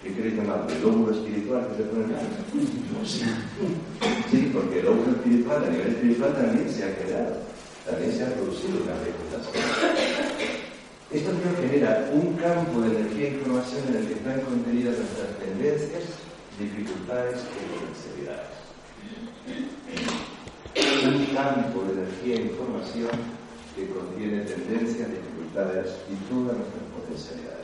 [0.03, 0.69] ¿Qué queréis llamarlo?
[0.71, 3.07] ¿El óvulo espiritual que se pone en
[4.31, 4.51] sí.
[4.53, 7.37] porque el óvulo espiritual, a nivel espiritual, también se ha creado,
[7.85, 9.65] también se ha producido una reputación.
[11.11, 16.03] Esto genera un campo de energía e información en el que están contenidas nuestras tendencias
[16.59, 18.57] dificultades y potencialidades.
[21.07, 23.11] Un campo de energía e información
[23.77, 27.56] que contiene tendencias, dificultades y todas nuestras potencialidades.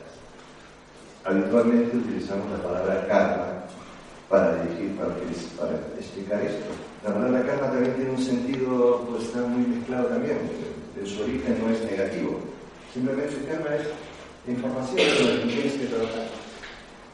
[1.25, 3.65] Habitualmente utilizamos la palabra karma
[4.29, 5.13] para dirigir, para,
[5.97, 6.71] explicar esto.
[7.03, 10.39] La palabra karma también tiene un sentido, pues está muy mezclado también.
[10.99, 12.39] En su origen no es negativo.
[12.93, 13.87] Simplemente karma es
[14.47, 16.27] información sobre la que tienes que trabajar.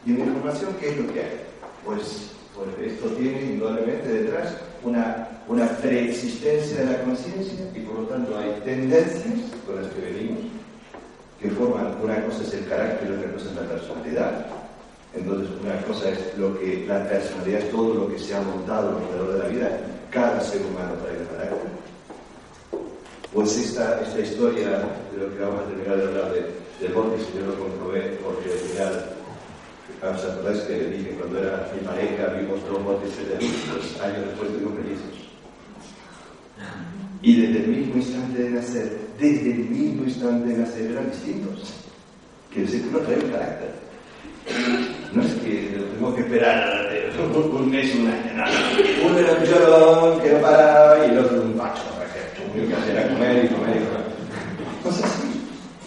[0.06, 1.50] Y en información, ¿qué es lo que hay?
[1.86, 8.06] pues, pues esto tiene indudablemente detrás una, una preexistencia de la conciencia y por lo
[8.08, 10.39] tanto hay tendencias con las que venimos
[11.41, 14.45] que forman, una cosa es el carácter y otra cosa es la personalidad.
[15.13, 18.97] Entonces, una cosa es lo que la personalidad es todo lo que se ha montado
[18.97, 19.80] alrededor de la vida,
[20.12, 21.69] cada ser humano trae el carácter.
[23.34, 24.69] Pues esta, esta historia
[25.13, 28.52] de lo que vamos a terminar de hablar de, de si yo lo comprobé porque
[28.52, 29.19] al final
[30.02, 34.78] ¿Os acordáis que dije cuando era mi pareja vimos dos de pues años después tuvimos
[34.80, 35.18] felices?
[37.21, 41.73] Y desde el mismo instante de nacer, desde el mismo instante de nacer eran distintos.
[42.53, 43.71] Quiere decir que uno trae un carácter.
[45.13, 46.89] No es que tengo que esperar
[47.36, 48.51] un mes, un año, nada.
[49.05, 51.82] Uno era un llorón que no paraba y el otro un macho,
[52.53, 54.10] que que hacer era comer y comer y comer.
[54.88, 55.03] Así.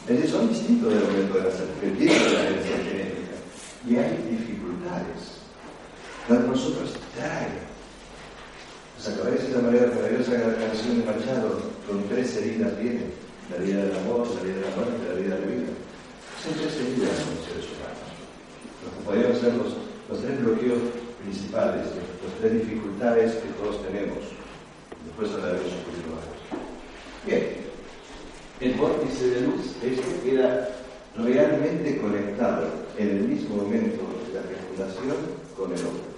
[0.09, 3.37] Ellos son distintos del momento de nacer, porque tienen la herencia genética
[3.89, 5.41] y hay dificultades.
[6.29, 7.72] Pero nosotros trae.
[9.03, 11.59] ¿Os acordáis de la manera maravillosa canción de Machado?
[11.89, 13.11] Con tres heridas viene.
[13.51, 15.73] La herida del amor, la herida de la muerte, la herida de la vida.
[16.39, 18.07] Son tres heridas los seres humanos.
[18.79, 19.75] Lo que podrían ser los,
[20.23, 20.79] tres bloqueos
[21.19, 24.23] principales, las tres dificultades que todos tenemos.
[25.03, 26.27] Después hablaremos un poquito más.
[27.27, 27.43] Bien,
[28.61, 30.79] el vórtice de luz, este queda
[31.19, 33.99] realmente conectado en el mismo momento
[34.31, 35.19] de la fecundación
[35.59, 36.12] con el hombre.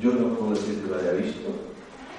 [0.00, 1.48] Yo no puedo decir que lo haya visto,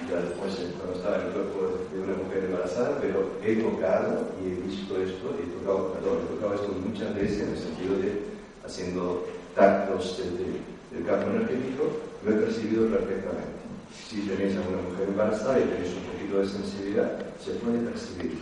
[0.09, 4.49] ya después cuando estaba en el cuerpo de una mujer embarazada, pero he tocado y
[4.49, 8.21] he visto esto, he tocado, perdón, he tocado esto muchas veces en el sentido de
[8.65, 11.93] haciendo tactos del, campo energético,
[12.25, 13.61] lo he percibido perfectamente.
[14.09, 18.33] Si tenéis a una mujer embarazada y tenéis un poquito de sensibilidad, se puede percibir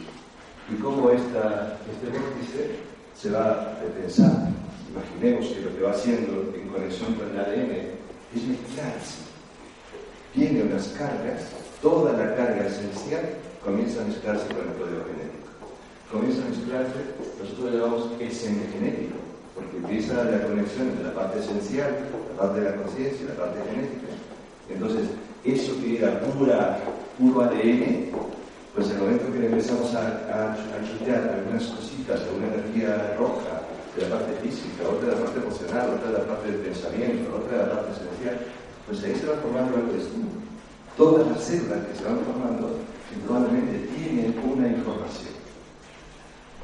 [0.72, 2.80] y cómo esta, este vórtice
[3.14, 4.50] se va a pensar.
[4.90, 7.95] Imaginemos que lo que va haciendo en conexión con el ADN
[8.36, 9.24] es mezclarse.
[10.34, 11.48] Tiene unas cargas,
[11.82, 13.24] toda la carga esencial
[13.64, 15.50] comienza a mezclarse con el código genético.
[16.12, 17.00] Comienza a mezclarse,
[17.40, 19.18] nosotros le llamamos genético,
[19.56, 21.96] porque empieza la conexión entre la parte esencial,
[22.36, 24.12] la parte de la conciencia y la parte genética.
[24.70, 25.08] Entonces,
[25.46, 26.80] eso que era pura,
[27.18, 28.12] puro ADN,
[28.76, 30.58] pues en el momento que le empezamos a, a,
[31.32, 33.55] algunas cositas, alguna energía roja
[33.96, 37.32] de la parte física, otra de la parte emocional, otra de la parte del pensamiento,
[37.32, 38.38] otra de la parte esencial,
[38.88, 40.36] pues ahí se va formando el destino.
[40.98, 42.76] Todas las células que se van formando,
[43.26, 45.36] probablemente tienen una información.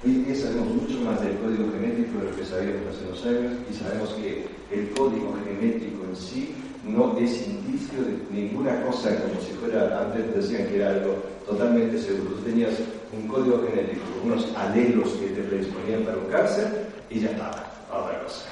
[0.03, 3.25] Hoy en día sabemos mucho más del código genético de lo que sabíamos hace dos
[3.25, 9.15] años y sabemos que el código genético en sí no es indicio de ninguna cosa
[9.21, 11.15] como si fuera, antes decían que era algo
[11.45, 12.35] totalmente seguro.
[12.35, 12.73] Tú tenías
[13.13, 18.24] un código genético unos alelos que te predisponían para un cáncer y ya estaba, otra
[18.24, 18.45] cosa.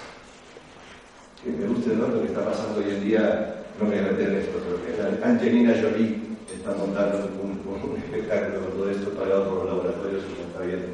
[1.43, 2.07] Que me gusta ¿no?
[2.09, 5.23] lo que está pasando hoy en día, no me voy a meter esto, pero que
[5.25, 6.19] Angelina Jolie
[6.53, 10.85] está montando un, un, espectáculo con todo esto pagado por los laboratorios y está bien,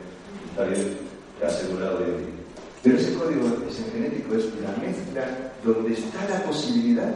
[0.50, 0.98] está bien
[1.44, 2.36] asegurado hoy en día.
[2.84, 3.50] Pero ese código
[3.92, 5.26] genético es la mezcla
[5.64, 7.12] donde está la posibilidad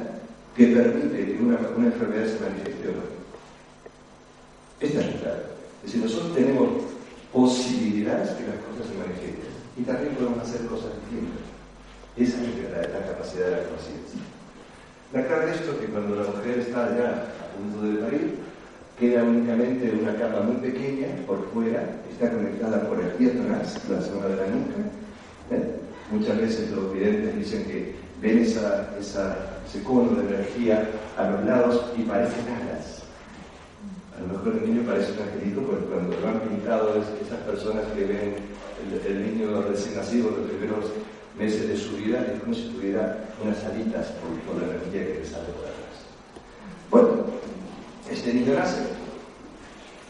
[0.58, 3.06] que permite que una, una enfermedad se manifieste o no.
[4.80, 5.44] Esta es la clave.
[5.86, 6.70] Es decir, nosotros tenemos
[7.32, 9.49] posibilidades que las cosas se manifiesten
[9.80, 11.48] y también podemos hacer cosas distintas.
[12.18, 14.22] Esa es la, la capacidad de la conciencia.
[15.14, 18.36] La clave de esto es que cuando la mujer está ya a punto de parir,
[19.00, 24.28] queda únicamente una capa muy pequeña por fuera, está conectada por el diátonas, la zona
[24.28, 24.80] de la nuca.
[25.52, 25.80] ¿eh?
[26.12, 31.46] Muchas veces los videntes dicen que ven esa, esa, ese cono de energía a los
[31.46, 33.04] lados y parecen alas.
[34.18, 37.40] A lo mejor el niño parece un angelito porque cuando lo han pintado es, esas
[37.48, 38.49] personas que ven
[39.08, 40.86] el, niño recién nacido, los primeros
[41.38, 44.08] meses de su vida, es como si tuviera unas alitas
[44.48, 45.96] por, la energía que le sale por atrás.
[46.92, 47.10] Bueno,
[48.10, 48.82] este niño nace.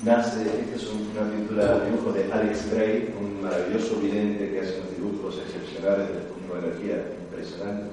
[0.03, 4.79] Nace, esta es una pintura de dibujo de Alex Gray, un maravilloso vidente que hace
[4.79, 7.91] unos dibujos excepcionales desde el punto de energía impresionante.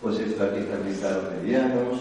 [0.00, 1.98] Pues esto aquí están listados medianos,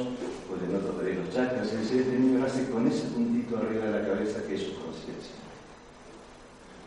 [0.47, 1.73] pues en otros veréis los chakras.
[1.73, 5.34] Este niño nace con ese puntito arriba de la cabeza que es su conciencia.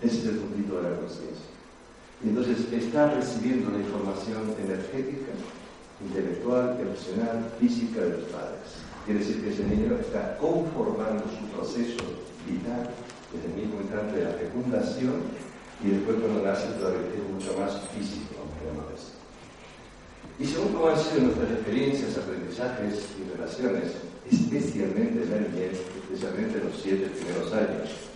[0.03, 1.51] Ese es el puntito de la conciencia.
[2.25, 5.33] Y entonces está recibiendo la información energética,
[6.01, 8.79] intelectual, emocional, física de los padres.
[9.05, 12.05] Quiere decir que ese niño está conformando su proceso
[12.47, 12.91] vital
[13.33, 15.23] desde el mismo instante de la fecundación
[15.83, 18.35] y después cuando nace todavía es mucho más físico,
[18.95, 19.15] es.
[20.39, 23.95] Y según cómo han sido nuestras experiencias, aprendizajes y relaciones,
[24.31, 28.08] especialmente en niñez, especialmente en los siete primeros años,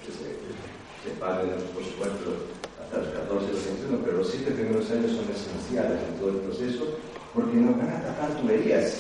[1.02, 2.30] se expanden, por supuesto,
[2.78, 6.36] hasta los 14 los 21, pero los siete primeros años son esenciales en todo el
[6.46, 6.86] proceso
[7.34, 8.96] porque nos van a tapar tuberías.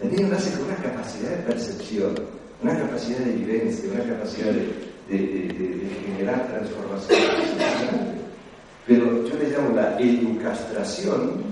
[0.00, 2.14] El niño nace con una capacidad de percepción,
[2.62, 4.66] una capacidad de vivencia, una capacidad de,
[5.08, 7.18] de, de, de generar transformación.
[8.86, 11.42] Pero yo le llamo la educastración,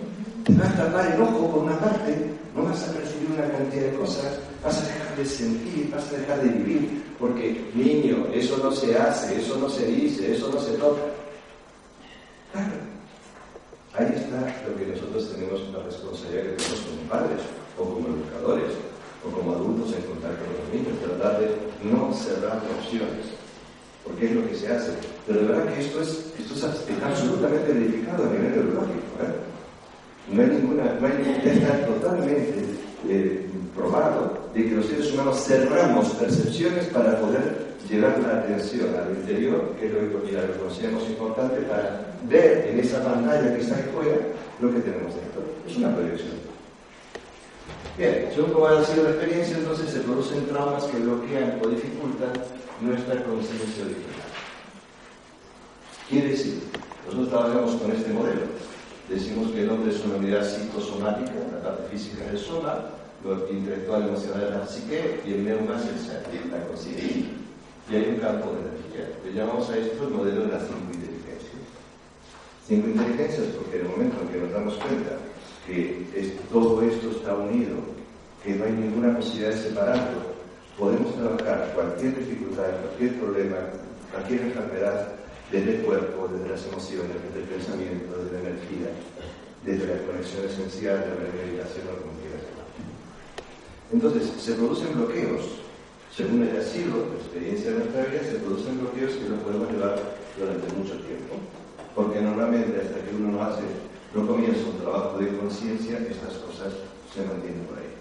[0.45, 2.17] te va a tapar el ojo por una parte,
[2.55, 6.17] no vas a percibir una cantidad de cosas, vas a dejar de sentir, vas a
[6.17, 10.61] dejar de vivir, porque niño, eso no se hace, eso no se dice, eso no
[10.61, 11.03] se toca.
[12.53, 12.73] Claro,
[13.95, 17.41] ahí está lo que nosotros tenemos la responsabilidad que tenemos como padres,
[17.79, 18.73] o como educadores,
[19.25, 21.49] o como adultos en contacto con los niños, tratar de
[21.85, 23.27] no cerrar opciones,
[24.05, 24.93] porque es lo que se hace.
[25.27, 26.65] Pero de verdad que esto es, esto es
[27.05, 29.07] absolutamente verificado a nivel neurológico.
[29.23, 30.33] ¿eh?
[30.33, 36.09] No hay ninguna, no hay, está totalmente eh, probado de que los seres humanos cerramos
[36.11, 41.61] percepciones para poder llevar la atención al interior, que es lo que lo consideramos importante
[41.63, 44.17] para ver en esa pantalla que está ahí fuera
[44.61, 45.43] lo que tenemos dentro.
[45.67, 46.49] Es una proyección.
[47.97, 52.33] Bien, según como ha sido la experiencia, entonces se producen traumas que bloquean o dificultan
[52.81, 54.29] nuestra conciencia original.
[56.09, 56.63] Quiere decir,
[57.07, 58.43] nosotros trabajamos con este modelo.
[59.09, 62.85] Decimos que el hombre es una unidad psicosomática, la parte física es el soma,
[63.25, 67.31] lo intelectual emocional es la psique y el neuma es el ser, la conciencia.
[67.91, 69.17] Y hay un campo de energía.
[69.25, 71.63] Le llamamos a esto el modelo de las cinco inteligencias.
[72.67, 75.17] Cinco inteligencias porque en el momento en que nos damos cuenta
[75.67, 77.77] que es, todo esto está unido,
[78.45, 80.21] que no hay ninguna posibilidad de separarlo,
[80.79, 83.57] podemos trabajar cualquier dificultad, cualquier problema,
[84.13, 85.18] cualquier enfermedad
[85.51, 88.89] desde el cuerpo, desde las emociones, desde el pensamiento, desde la energía,
[89.65, 92.13] desde la conexión esencial, de la meditación o como
[93.93, 95.65] Entonces, se producen bloqueos.
[96.15, 99.97] Según haya sido la experiencia de nuestra vida, se producen bloqueos que no podemos llevar
[100.37, 101.41] durante mucho tiempo.
[101.95, 103.65] Porque normalmente hasta que uno no hace,
[104.15, 106.75] no comienza un trabajo de conciencia, estas cosas
[107.15, 107.95] se mantienen por ahí.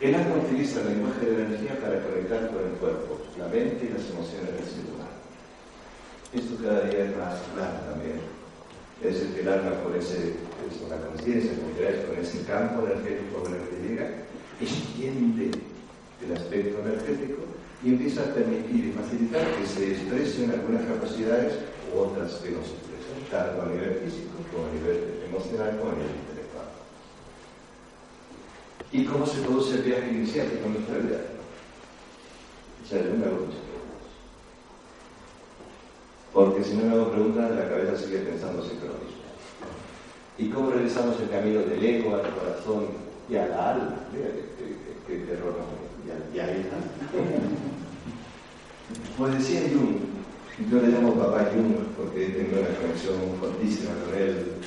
[0.00, 3.94] El alma utiliza el lenguaje de energía para conectar con el cuerpo, la mente y
[3.94, 5.03] las emociones del ser.
[6.34, 8.18] Esto cada día es más claro también.
[8.98, 10.34] Es decir, que el alma con ese,
[10.80, 14.10] con la conciencia, con ese campo energético con el que llega,
[14.60, 15.50] extiende
[16.24, 17.42] el aspecto energético
[17.84, 21.54] y empieza a permitir y facilitar que se expresen algunas capacidades
[21.94, 25.92] u otras que no se expresan, tanto a nivel físico como a nivel emocional como
[25.92, 26.66] a nivel intelectual.
[28.90, 31.20] ¿Y cómo se produce el viaje iniciático en nuestra vida?
[32.88, 33.73] Sea, una preguntas.
[36.34, 39.22] Porque si no me hago preguntas, la cabeza sigue pensando siempre lo mismo.
[40.36, 42.86] ¿Y cómo realizamos el camino del ego al corazón
[43.30, 43.94] y a la alma?
[45.06, 45.54] Qué, terror,
[46.34, 46.76] y, ahí está.
[49.16, 49.94] Pues decía Jung,
[50.70, 54.58] yo le llamo papá Jung porque tengo una conexión fortísima con él.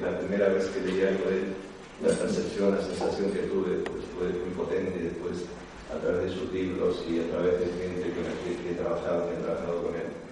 [0.00, 1.54] La primera vez que leí algo de él,
[2.02, 5.44] la percepción, la sensación que tuve pues, fue muy potente después
[5.92, 9.28] a través de sus libros y a través de gente con la que, he trabajado,
[9.28, 10.27] que he trabajado con él.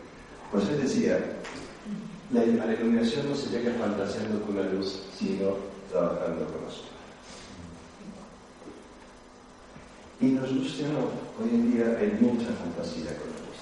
[0.53, 1.19] Pues él decía,
[2.33, 5.57] la, iluminación no se llega fantaseando con la luz, sino
[5.91, 6.97] trabajando con la sombra.
[10.21, 13.61] Y nos gusta no, hoy en día hay mucha fantasía con la luz.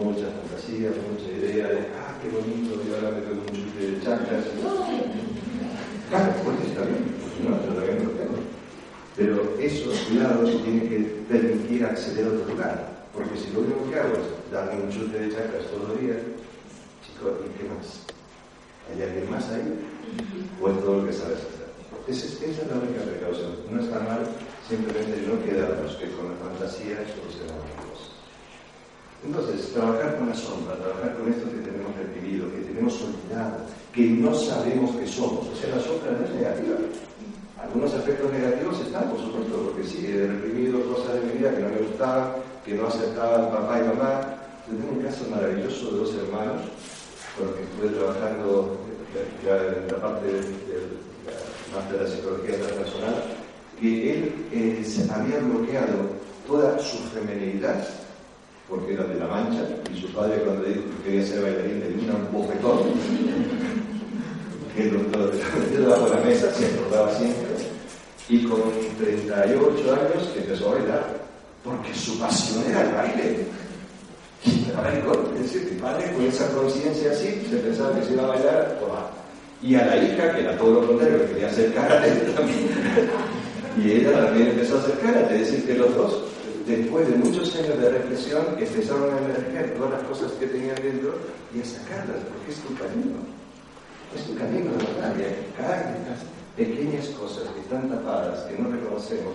[0.00, 4.02] Mucha fantasía, mucha idea de, ah, qué bonito, y ahora me tengo un chute de
[4.02, 4.44] chakras.
[6.08, 7.04] Claro, pues está bien,
[7.44, 8.38] no, yo también lo tengo.
[9.16, 10.98] Pero eso, cuidado, se tiene que
[11.28, 12.97] permitir acceder a otro lugar.
[13.14, 16.16] Porque si lo único que hago es darme un chute de chakras todo el día,
[17.04, 18.04] chico, ¿y qué más?
[18.90, 19.74] ¿Hay alguien más ahí?
[20.60, 21.58] ¿O es todo lo que sabes hacer?
[22.08, 23.52] esa es la única precaución.
[23.70, 24.24] No está mal,
[24.68, 28.08] simplemente no quedarnos que con la fantasía solucionamos cosas.
[29.24, 34.06] Entonces, trabajar con la sombra, trabajar con esto que tenemos reprimido, que tenemos olvidado, que
[34.08, 35.48] no sabemos que somos.
[35.48, 36.76] O sea, la sombra no es negativa.
[37.62, 41.62] Algunos aspectos negativos están, por supuesto, porque sí, he reprimido cosas de mi vida que
[41.62, 42.30] no me gustaban,
[42.64, 44.20] que no aceptaban papá y mamá.
[44.66, 46.62] Tengo un caso maravilloso de dos hermanos
[47.36, 48.76] con los que estuve trabajando
[49.44, 50.40] ya en la parte de,
[51.74, 53.24] más de la psicología transpersonal,
[53.80, 57.86] que él eh, se había bloqueado toda su femenilidad,
[58.68, 61.88] porque era de la mancha, y su padre cuando dijo que quería ser bailarín le
[61.88, 62.78] dio un bofetón
[64.76, 67.47] que lo, metió debajo de la mesa, se acordaba siempre,
[68.28, 68.60] y con
[68.98, 71.16] 38 años empezó a bailar,
[71.64, 73.46] porque su pasión era el baile.
[75.34, 78.78] Es decir, mi padre con esa conciencia así, se pensaba que se iba a bailar,
[79.62, 82.68] y a la hija, que era todo lo contrario, que quería hacer karate también.
[83.76, 86.22] y ella también empezó a hacer karate, es decir, que los dos,
[86.66, 91.14] después de muchos años de reflexión, empezaron a emerger todas las cosas que tenían dentro
[91.54, 93.18] y a sacarlas, porque es tu camino.
[94.14, 95.14] Es un camino de verdad,
[95.56, 95.94] cada
[96.58, 99.34] pequeñas cosas que están tapadas, que no reconocemos,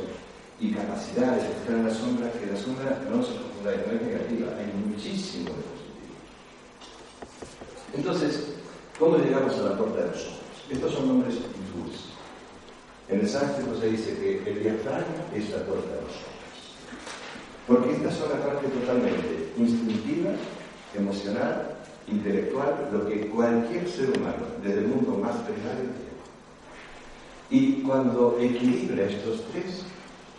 [0.59, 4.01] y capacidades que están en la sombra, que la sombra no se confunda, no es
[4.01, 6.19] negativa, hay muchísimo de positivo.
[7.95, 8.43] Entonces,
[8.99, 10.39] ¿cómo llegamos a la puerta de los ojos?
[10.69, 12.11] Estos son nombres hindúes.
[13.07, 16.43] En el sánscrito se dice que el diafragma es la puerta de los ojos.
[17.67, 20.32] Porque esta es una parte totalmente instintiva,
[20.93, 21.76] emocional,
[22.07, 26.12] intelectual, lo que cualquier ser humano, desde el mundo más tiene.
[27.50, 29.84] Y cuando equilibra estos tres,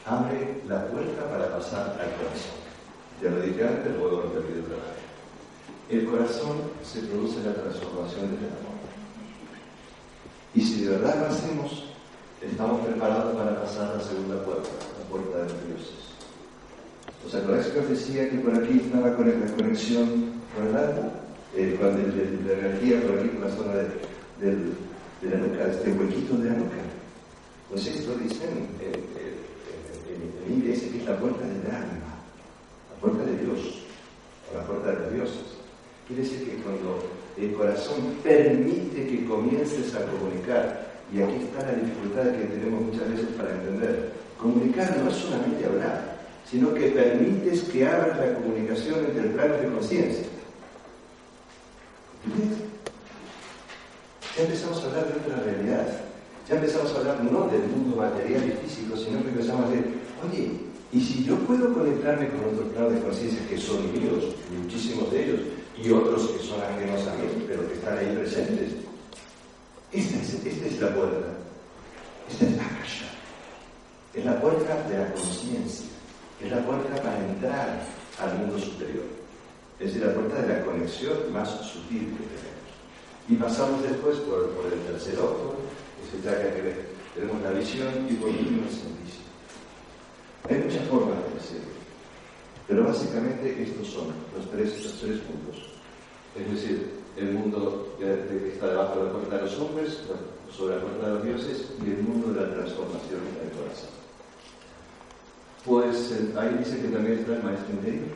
[0.04, 2.64] abre la puerta para pasar al corazón.
[3.22, 5.04] Ya lo dije antes, luego lo repito otra vez.
[5.88, 8.74] El corazón se produce la transformación del amor.
[10.54, 11.84] Y si de verdad lo hacemos,
[12.40, 16.04] estamos preparados para pasar la segunda puerta, la puerta de los dioses.
[17.26, 21.10] O sea, con que decía que por aquí estaba la conexión con alma,
[21.56, 23.74] eh, con la energía por aquí, por la zona
[24.40, 24.74] de,
[25.30, 26.76] la nuca, este huequito de la nuca.
[27.70, 32.20] Pues esto dicen, en dice que es la puerta del alma,
[32.90, 33.84] la puerta de Dios,
[34.50, 35.44] o la puerta de los dioses.
[36.06, 37.02] Quiere decir que cuando
[37.36, 43.10] el corazón permite que comiences a comunicar, y aquí está la dificultad que tenemos muchas
[43.10, 46.14] veces para entender, comunicar no es solamente hablar,
[46.50, 50.26] sino que permites que abras la comunicación entre el plano de conciencia.
[54.36, 55.86] Ya empezamos a hablar de otra realidad.
[56.48, 60.00] Ya empezamos a hablar no del mundo material y físico, sino que empezamos a decir,
[60.26, 60.50] oye,
[60.92, 65.24] y si yo puedo conectarme con otros planos de conciencia que son míos, muchísimos de
[65.24, 65.40] ellos,
[65.82, 68.72] y otros que son ajenos a mí, pero que están ahí presentes,
[69.94, 70.18] esta
[70.48, 71.26] es, la puerta.
[72.28, 73.06] Esta es la casa.
[74.12, 75.86] Es la puerta de la conciencia.
[76.42, 77.80] Es la puerta para entrar
[78.20, 79.04] al mundo superior.
[79.78, 82.53] Es la puerta de la conexión más sutil que tenemos.
[83.28, 85.54] Y pasamos después por, el tercer ojo,
[85.98, 89.20] que se trata que tenemos la visión y por último el.
[90.50, 91.72] Hay muchas formas de decirlo,
[92.68, 95.70] pero básicamente estos son los tres, los tres puntos.
[96.36, 100.00] Es decir, el mundo que está debajo de la puerta de los hombres,
[100.54, 103.90] sobre la puerta de los dioses, y el mundo de la transformación del corazón.
[105.64, 108.08] Pues eh, ahí dice que también está el maestro interior,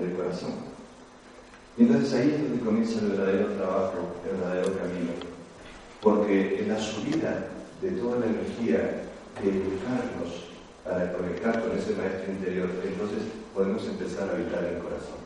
[0.00, 0.75] el corazón.
[1.78, 5.12] Y entonces ahí es donde comienza el verdadero trabajo, el verdadero camino.
[6.00, 7.48] Porque en la subida
[7.82, 9.04] de toda la energía
[9.42, 10.48] de educarnos
[10.84, 13.18] para conectar con ese maestro interior, entonces
[13.54, 15.20] podemos empezar a habitar el corazón.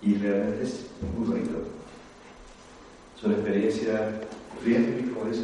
[0.00, 0.86] Y realmente es
[1.16, 1.58] muy bonito.
[3.16, 4.12] Es una experiencia
[4.64, 5.42] bien, como dice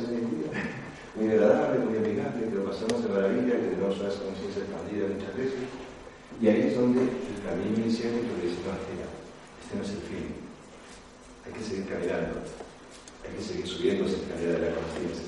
[1.17, 5.37] muy agradable, muy amigable, que lo pasamos de maravilla, que tenemos una conciencia expandida muchas
[5.37, 5.61] veces.
[6.41, 9.04] Y ahí es donde el camino dice, no, mira,
[9.75, 10.35] este no es el fin.
[11.47, 12.41] Hay que seguir caminando.
[13.25, 15.27] Hay que seguir subiendo esa escalera de la conciencia.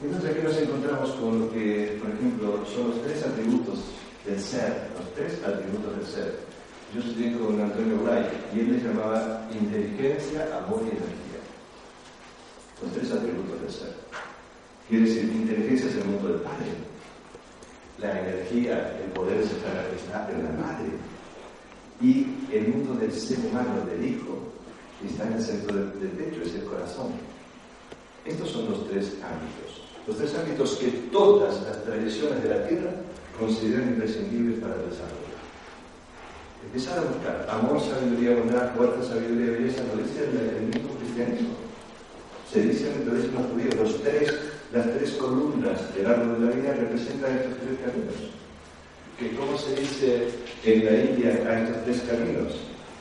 [0.00, 3.78] Entonces aquí nos encontramos con lo que, por ejemplo, son los tres atributos
[4.24, 6.38] del ser, los tres atributos del ser.
[6.94, 11.40] Yo estudié con Antonio Bray y él les llamaba inteligencia, amor y energía.
[12.82, 13.94] Los tres atributos del ser.
[14.88, 16.70] Quiere decir, inteligencia es el mundo del Padre.
[17.98, 20.88] La energía, el poder está en la Madre.
[22.00, 24.38] Y el mundo del ser humano, del Hijo,
[25.04, 27.12] está en el centro del, del pecho, es el corazón.
[28.24, 32.90] Estos son los tres ámbitos los tres ámbitos que todas las tradiciones de la tierra
[33.38, 35.36] consideran imprescindibles para el desarrollo.
[36.64, 41.48] Empezar a buscar amor, sabiduría, bondad, fuerza, sabiduría, belleza, lo dice el, mismo cristianismo.
[42.50, 44.34] Se dice en el cristianismo judío, los tres,
[44.72, 48.37] las tres columnas del árbol de la vida representan estos tres caminos.
[49.18, 50.28] Que cómo se dice
[50.64, 52.54] en la India a estos tres caminos.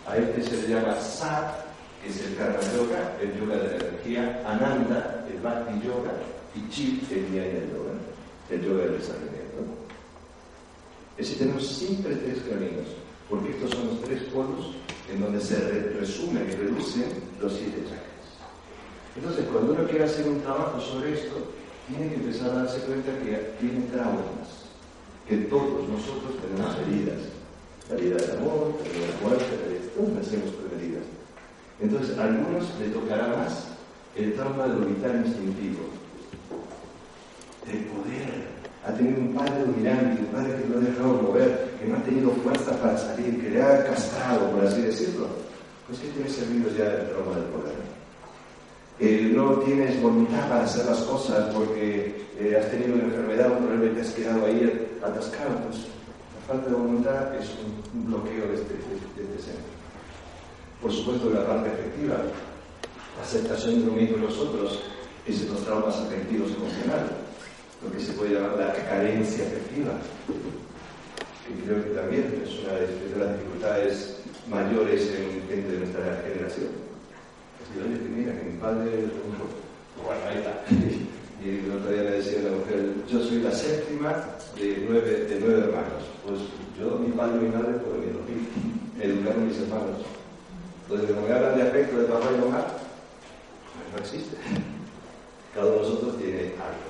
[0.08, 1.66] A este se le llama Sat,
[2.02, 6.14] que es el Karma Yoga, el yoga de la energía, Ananda, el Bhakti Yoga,
[6.56, 7.94] y chip el del yoga,
[8.50, 9.38] el yoga del desarrollo.
[11.18, 12.88] Es decir, tenemos siempre tres caminos,
[13.28, 14.76] porque estos son los tres polos
[15.12, 15.56] en donde se
[16.00, 17.06] resumen y reducen
[17.42, 18.28] los siete chakras.
[19.16, 21.36] Entonces, cuando uno quiere hacer un trabajo sobre esto,
[21.88, 24.57] tiene que empezar a darse cuenta que tiene traumas,
[25.28, 27.20] que todos nosotros tenemos heridas.
[27.90, 29.46] La herida amor, la de la muerte,
[29.98, 31.04] la heridas.
[31.82, 33.68] Entonces, a algunos le tocará más
[34.16, 35.80] el trauma de lo vital instintivo,
[37.66, 38.58] del poder.
[38.86, 42.04] Ha tenido un padre dominante, un padre que no ha dejado mover, que no ha
[42.04, 45.28] tenido fuerza para salir, que le ha castrado, por así decirlo.
[45.88, 47.76] Pues que tienes servido ya el trauma del poder.
[49.00, 53.68] Eh, no tienes voluntad para hacer las cosas porque eh, has tenido una enfermedad, un
[53.68, 55.56] problema has quedado ahí atascado.
[55.68, 59.72] Pues la falta de voluntad es un, bloqueo de este, de este centro.
[60.82, 62.16] Por supuesto, la parte afectiva,
[63.18, 64.84] la aceptación de uno mismo y los otros,
[65.26, 67.28] es los traumas afectivos emocionales
[67.84, 69.94] lo que se puede llamar la carencia afectiva,
[71.46, 74.18] que creo que también es una de las dificultades
[74.50, 76.70] mayores en, entre nuestra generación.
[77.62, 79.38] Así, oye, que mira, que mi padre es un
[80.04, 80.64] bueno, ahí está.
[81.44, 85.26] Y el otro día le decía a la mujer, yo soy la séptima de nueve,
[85.26, 86.04] de nueve hermanos.
[86.26, 86.40] Pues
[86.80, 88.58] yo, mi padre y mi madre fueron mis hijos,
[89.00, 89.98] educaron a mis hermanos.
[90.84, 92.68] Entonces, cuando me hablan de afecto de papá y mamá,
[93.74, 94.38] pues no existe.
[95.54, 96.88] Cada uno de nosotros tiene algo.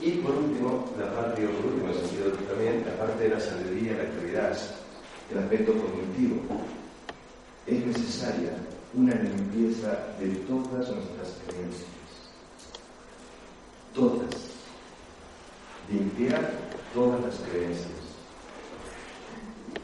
[0.00, 4.58] Y por último, la parte, sentido también, la parte de la sabiduría, la actividad,
[5.30, 6.40] el aspecto cognitivo.
[7.66, 8.52] Es necesaria
[8.94, 11.88] una limpieza de todas nuestras creencias.
[13.94, 14.57] Todas.
[15.90, 16.52] Limpiar
[16.94, 17.88] todas las creencias.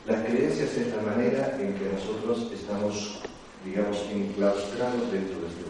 [0.07, 3.21] Las creencias es la manera en que nosotros estamos,
[3.65, 5.65] digamos, enclaustrados dentro de este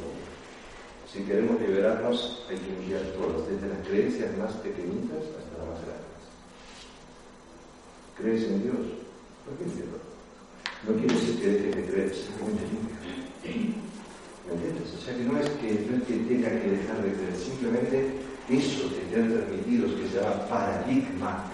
[1.15, 5.81] si queremos liberarnos, hay que limpiar todos, desde las creencias más pequeñitas hasta las más
[5.87, 6.23] grandes.
[8.19, 8.83] ¿Crees en Dios?
[9.47, 9.71] ¿Por qué?
[10.83, 12.99] No quiere decir que dejes de creer, simplemente limpio.
[14.43, 14.91] ¿Me entiendes?
[14.91, 18.11] O sea que no es que, no es que tenga que dejar de creer, simplemente
[18.49, 21.45] eso que te han transmitido, que se llama paradigma,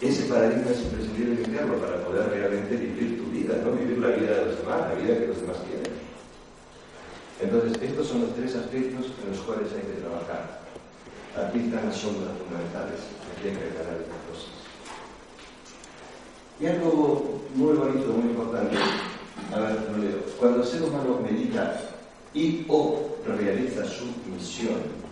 [0.00, 4.34] ese paradigma es imprescindible limpiarlo para poder realmente vivir tu vida, no vivir la vida
[4.34, 5.92] de los demás, la vida que los demás quieren.
[7.40, 10.60] Entonces, estos son los tres aspectos en los cuales hay que trabajar.
[11.36, 13.00] Aquí están las sombras fundamentales,
[13.32, 14.52] aquí hay que ganar estas cosas.
[16.60, 18.76] Y algo muy bonito, muy importante,
[19.52, 20.18] a ver, lo leo.
[20.38, 21.80] Cuando el ser humano medita
[22.32, 25.03] y o realiza su misión,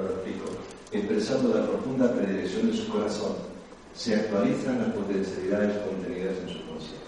[0.00, 0.46] lo explico,
[0.90, 3.32] expresando la profunda predilección de su corazón,
[3.94, 7.02] se actualizan las potencialidades contenidas en su conciencia.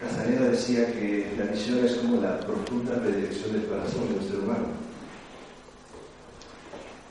[0.00, 4.38] Casaneda decía que la misión es como la profunda predilección del corazón de un ser
[4.40, 4.66] humano.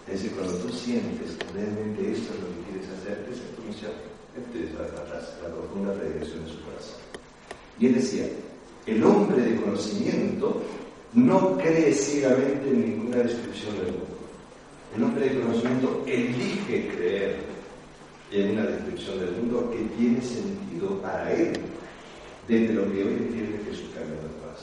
[0.08, 3.56] Es decir, cuando tú sientes que realmente esto es lo que quieres hacer, esa es
[3.56, 3.92] tu misión.
[4.36, 7.00] Es la, la profunda predilección de su corazón.
[7.80, 8.30] Y él decía,
[8.86, 10.62] el hombre de conocimiento
[11.16, 14.06] no cree ciegamente en ninguna descripción del mundo.
[14.96, 17.38] El hombre de conocimiento elige creer
[18.32, 21.54] en una descripción del mundo que tiene sentido para él
[22.48, 24.62] desde lo que hoy entiende que es su camino de paz.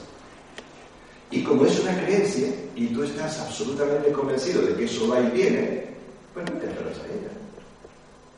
[1.31, 5.31] Y como es una creencia y tú estás absolutamente convencido de que eso va y
[5.31, 5.85] viene,
[6.33, 7.33] pues no te a ella.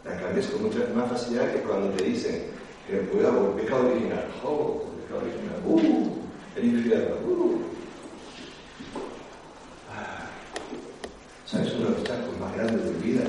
[0.04, 2.44] La cambias con mucha más facilidad que cuando te dicen,
[2.88, 6.16] que cuidado, pecado original, oh, pecado original, uh,
[6.56, 7.62] el infierno, uh.
[9.92, 10.30] Ah,
[11.46, 13.24] ¿Sabes uno de los obstáculos más de mi vida?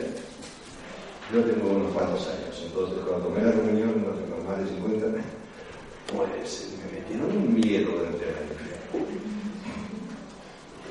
[1.32, 5.06] Yo tengo unos cuantos años, entonces cuando tomé la comunión, no tengo más de 50,
[6.14, 9.06] pues me metieron un miedo de entrar al infierno.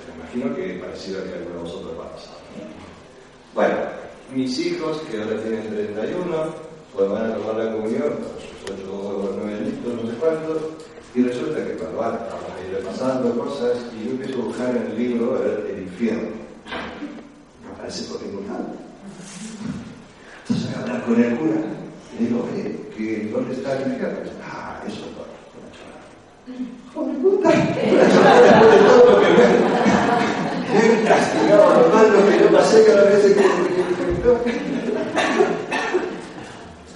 [0.05, 2.35] Me imagino que parecido a que alguno de vosotros va a pasar.
[3.53, 3.75] Bueno,
[4.33, 6.45] mis hijos, que ahora tienen 31,
[6.93, 10.57] pues van a tomar la comunión, sus 8 o 9 añitos, no sé cuántos,
[11.15, 14.87] y resulta que cuando van, a ir pasando cosas, y yo empiezo a buscar en
[14.87, 16.44] el libro el infierno.
[18.21, 18.65] Ningún lado.
[20.47, 21.61] Entonces a hablar con el cura,
[22.13, 22.63] y digo, oye,
[22.95, 24.05] ¿que, ¿dónde está el dice,
[24.43, 25.01] ah, eso es
[25.55, 26.01] una chorrada.
[26.47, 27.49] ¡Hijo de puta!
[27.49, 29.43] Una chorrada de todo lo que me
[30.77, 33.33] he castigado a los malos que yo pasé cada vez que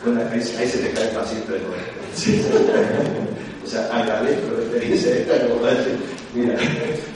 [0.04, 1.14] bueno, ahí, ahí se te cae el
[2.16, 2.42] sí.
[3.64, 5.62] O sea, agradezco la experiencia esta como
[6.34, 6.58] mira,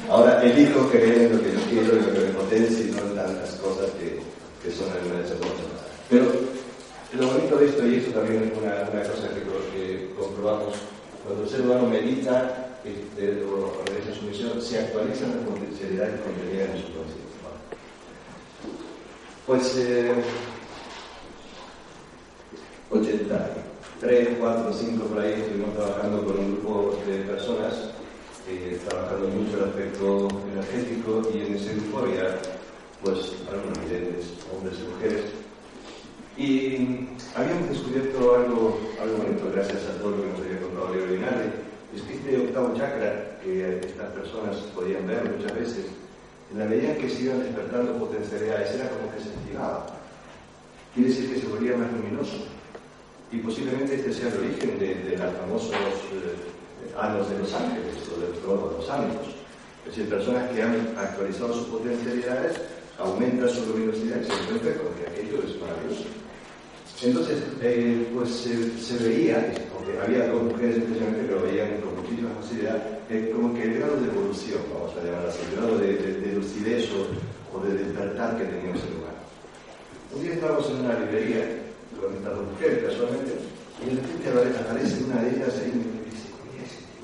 [0.09, 2.99] ahora elijo creer en lo que yo quiero, en lo que me potencia y no
[2.99, 4.19] en tantas cosas que,
[4.63, 5.63] que son ese mundo.
[6.09, 6.25] Pero
[7.13, 10.75] lo bonito de esto, y esto también es una, una cosa que, comprobamos,
[11.23, 16.69] cuando el ser humano medita este, o realiza su misión, se actualizan las potencialidades contenidas
[16.69, 17.23] en su conciencia.
[19.45, 20.13] Pues eh,
[22.89, 27.73] 83, 4, 5 por ahí estuvimos trabajando con un grupo de personas
[28.47, 32.37] eh, trabajando mucho el aspecto energético y en ese grupo había
[33.01, 35.23] pues algunos videntes, hombres y mujeres.
[36.35, 41.05] Y habíamos descubierto algo, algo bonito gracias a todo lo que nos había contado Leo
[41.07, 41.53] Linares,
[41.95, 45.85] es que este octavo chakra que estas personas podían ver muchas veces,
[46.51, 49.85] en la medida que se iban despertando potencialidades, era como que se activaba.
[50.93, 52.45] Quiere decir que se volvía más luminoso.
[53.31, 56.52] Y posiblemente este sea el origen de, de los famosos eh,
[56.97, 59.27] anos de los ángeles o de los ángeles.
[59.85, 62.61] Es decir, personas que han actualizado sus potencialidades,
[62.97, 66.05] aumentan su luminosidad y se encuentran con que aquello es maravilloso.
[67.01, 71.97] Entonces, eh, pues se, se, veía, porque había dos mujeres especialmente que lo veían con
[71.97, 72.77] muchísima facilidad,
[73.09, 76.13] eh, como que el grado de evolución, vamos a llamar así, el grado de, de,
[76.21, 79.19] de lucidez o, o, de despertar que tenía ser humano.
[80.15, 81.43] Un día estábamos en una librería
[81.99, 83.33] con estas dos mujeres casualmente,
[83.83, 83.85] y
[84.23, 87.03] de repente aparece una de ellas ahí y me dice, oye, ese tío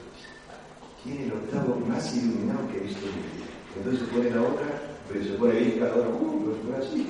[1.09, 3.49] tiene el octavo más iluminado que he visto en mi vida.
[3.77, 4.67] Entonces se pone la otra,
[5.07, 7.07] pero se pone visca, la otra, uh, pues pone así,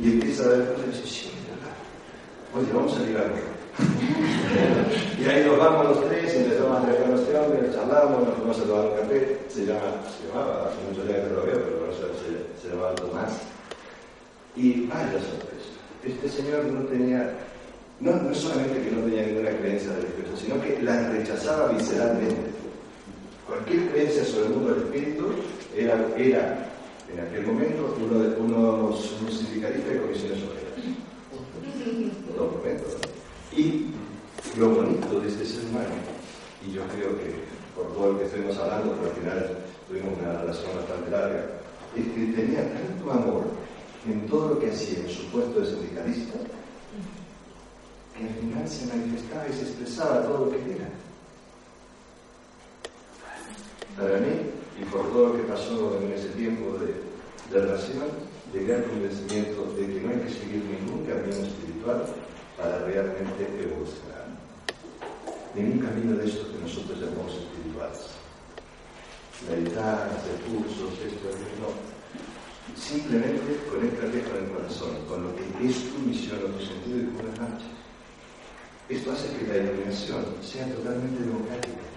[0.00, 1.30] y empieza a ver cosas y dice, sí,
[2.54, 3.58] oye, vamos a ligar
[5.20, 8.58] y ahí nos vamos los tres, empezamos a traer a este hombre, charlamos, nos fuimos
[8.58, 11.62] a tomar un café, se, llama, se llamaba, hace muchos días que no lo veo,
[11.62, 13.38] pero bueno, se, se llamaba Tomás.
[14.56, 17.30] Y vaya sorpresa, este señor no tenía,
[18.00, 22.58] no, no solamente que no tenía ninguna creencia religiosa, sino que la rechazaba visceralmente.
[23.48, 25.24] Cualquier creencia sobre el mundo del espíritu
[25.74, 26.70] era, era
[27.10, 30.68] en aquel momento uno de, unos, sindicalistas de comisiones obreras
[32.38, 32.84] todo momento.
[33.56, 33.86] Y
[34.58, 35.96] lo bonito de este ser humano,
[36.66, 37.34] y yo creo que
[37.74, 41.46] por todo lo que estuvimos hablando, porque al final tuvimos una relación bastante larga,
[41.96, 43.44] es que tenía tanto amor
[44.06, 46.38] en todo lo que hacía en su puesto de sindicalista,
[48.16, 50.88] que al final se manifestaba y se expresaba todo lo que era.
[53.98, 54.30] Para mí,
[54.80, 56.94] y por todo lo que pasó en ese tiempo de,
[57.50, 58.06] de relación,
[58.52, 62.06] llegué al convencimiento de que no hay que seguir ningún camino espiritual
[62.56, 64.30] para realmente evolucionar.
[65.54, 68.06] Ningún camino de estos que nosotros llamamos espirituales.
[69.50, 71.74] Meditar, hacer cursos, esto, no.
[72.78, 77.16] Simplemente conéctate con el corazón, con lo que es tu misión o tu sentido y
[77.16, 77.74] con las marchas.
[78.88, 81.87] Esto hace que la iluminación sea totalmente democrática.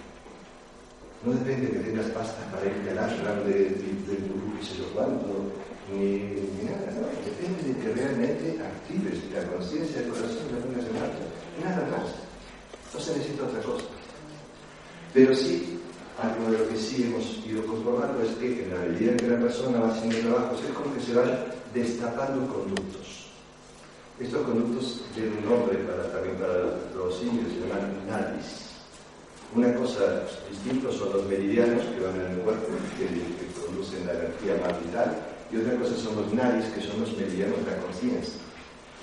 [1.23, 4.65] No depende de que tengas pasta para irte al ashram de, de, de gurú y
[4.65, 5.53] sé yo cuánto,
[5.93, 7.05] ni, ni nada, no.
[7.21, 11.25] Depende de que realmente actives la conciencia del corazón y la pongas en marcha.
[11.63, 12.09] Nada más.
[12.93, 13.85] No se necesita otra cosa.
[15.13, 15.79] Pero sí,
[16.21, 19.27] algo de lo que sí hemos ido comprobando es que en la medida en que
[19.27, 21.31] la persona va haciendo trabajos, es como que se van
[21.73, 23.27] destapando conductos.
[24.19, 26.53] Estos conductos tienen un nombre para, también para
[26.95, 28.70] los indios, se llaman nadis.
[29.53, 34.13] Una cosa distinta son los meridianos que van en el cuerpo, que, que conducen la
[34.13, 35.11] energía más vital,
[35.51, 38.39] y otra cosa son los nadis, que son los meridianos de la conciencia.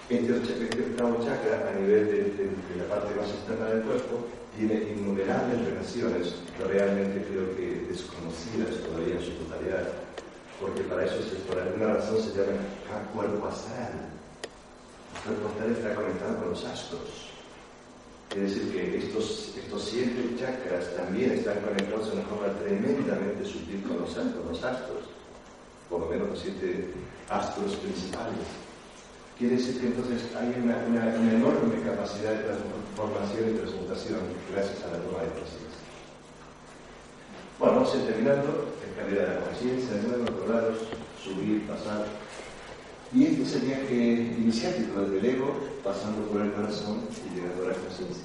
[0.09, 4.24] Este octavo chakra, a nivel de, la parte más externa del cuerpo,
[4.57, 9.84] tiene innumerables relaciones, realmente creo que desconocidas todavía en su totalidad,
[10.59, 12.57] porque para eso, se, por alguna razón, se llama
[13.12, 14.09] cuerpo astral.
[15.12, 17.28] El cuerpo astral está conectado con los astros.
[18.39, 23.82] Quiere decir que estos, estos siete chakras también están conectados de una forma tremendamente sutil
[23.82, 25.11] con los, con los astros,
[25.91, 26.86] por lo menos los siete
[27.28, 28.47] astros principales.
[29.36, 30.78] Quiere decir que entonces hay una,
[31.34, 34.20] enorme capacidad de transformación y transmutación
[34.55, 35.82] gracias a la toma de conciencia.
[37.59, 40.70] Bueno, vamos a ir terminando, escalera de la conciencia, de nuevo, otro lado,
[41.18, 42.07] subir, pasar.
[43.15, 47.69] Y es el viaje iniciático desde el ego, pasando por el corazón y llegando a
[47.69, 48.25] la conciencia.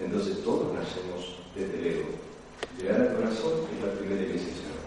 [0.00, 2.08] Entonces todos nacemos desde el ego.
[2.78, 4.80] Llegar al corazón es la primera iniciación.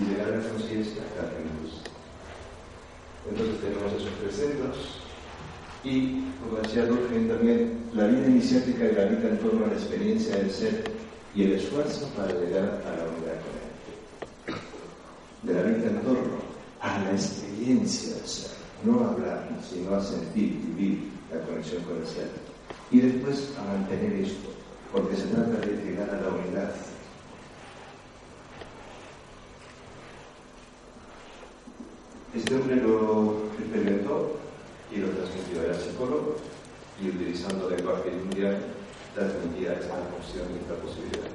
[0.00, 1.48] Y llegar a la conciencia es la primera
[3.30, 4.76] entonces tenemos esos tres centros
[5.84, 10.50] y, como decía Durkheim también, la vida iniciática gravita en torno a la experiencia del
[10.50, 10.84] ser
[11.34, 13.67] y el esfuerzo para llegar a la unidad con él.
[15.42, 16.38] De la vida en torno
[16.80, 18.50] a la experiencia del ser,
[18.84, 22.30] no a hablar, sino a sentir, vivir la conexión con el ser.
[22.90, 24.48] Y después a mantener esto,
[24.92, 26.74] porque se trata de llegar a la unidad
[32.34, 34.36] Este hombre lo experimentó
[34.92, 36.36] y lo transmitió, era psicólogo
[37.02, 38.58] y utilizando lenguaje mundial
[39.14, 41.30] transmitía esta opción y esta posibilidad.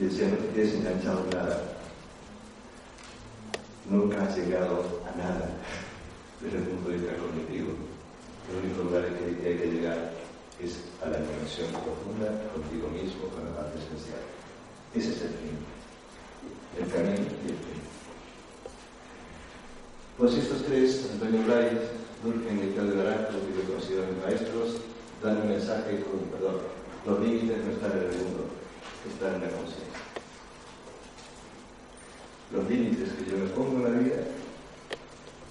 [0.00, 1.77] Y decía, no te enganchado en nada.
[3.90, 5.48] Nunca has llegado a nada
[6.42, 7.72] desde el punto de vista cognitivo.
[8.48, 10.12] El único lugar en que hay que llegar
[10.60, 14.20] es a la conexión profunda contigo mismo, con la parte esencial.
[14.94, 15.56] Ese es el fin.
[16.76, 17.80] El camino y el fin.
[20.18, 21.88] Pues estos tres, Antonio Bryce,
[22.24, 24.82] Durkheim y Claudio Naranjo, que yo considero mis maestros,
[25.22, 26.60] dan un mensaje con, perdón,
[27.06, 28.50] los límites no están en el mundo,
[29.08, 30.07] están en la conciencia.
[32.50, 34.16] Los límites que yo me pongo en la vida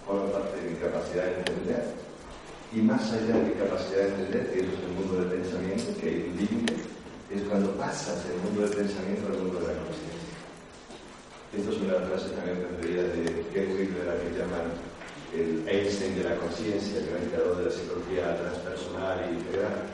[0.05, 1.83] forman parte de mi capacidad de entender.
[2.73, 5.93] Y más allá de mi capacidad de entender, que eso es el mundo del pensamiento,
[6.01, 6.73] que hay un límite,
[7.29, 10.35] es cuando pasas del mundo del pensamiento al mundo de la conciencia.
[11.53, 14.67] Esto es una frase también preferida de Ken Wilber, la que llaman
[15.37, 19.85] el Einstein de la conciencia, el gran creador de la psicología transpersonal y integral.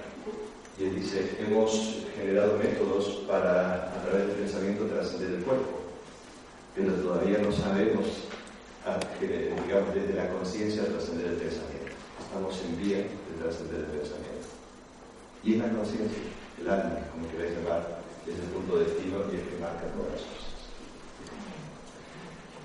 [0.80, 5.83] Y él dice, hemos generado métodos para, a través del pensamiento, trascender el cuerpo,
[6.76, 8.08] pero todavía no sabemos,
[9.22, 11.94] digamos, desde la conciencia trascender el pensamiento.
[12.20, 14.48] Estamos en vía de trascender el pensamiento.
[15.44, 16.24] Y en la conciencia,
[16.60, 20.12] el alma, como queréis llamar, es el punto de destino y el que marca todas
[20.14, 20.54] las cosas.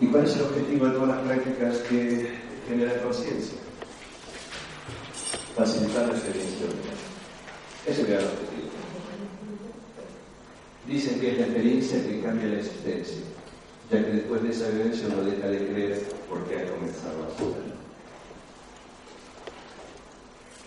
[0.01, 2.31] ¿Y cuál es el objetivo de todas las prácticas que
[2.69, 3.59] generan conciencia?
[5.57, 6.67] Facilitar la experiencia
[7.85, 8.69] Ese es el objetivo.
[10.87, 13.23] Dicen que es la experiencia que cambia la existencia,
[13.91, 17.69] ya que después de esa vivencia uno deja de creer porque ha comenzado a saber.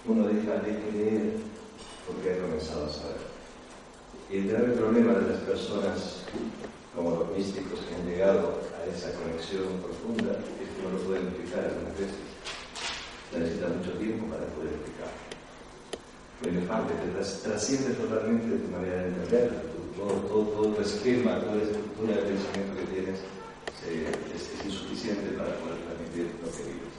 [0.07, 1.33] Uno deja de creer
[2.07, 3.31] porque ha comenzado a saber.
[4.29, 6.21] Y el grave problema de las personas
[6.95, 11.27] como los místicos que han llegado a esa conexión profunda, es que no lo pueden
[11.27, 12.19] explicar algunas veces.
[13.31, 15.11] Necesita mucho tiempo para poder explicar.
[16.43, 21.63] El elefante te trasciende totalmente tu manera de entender, todo, todo, tu esquema, toda la
[21.63, 26.95] estructura de pensamiento que tienes es, insuficiente para poder transmitir lo que vives.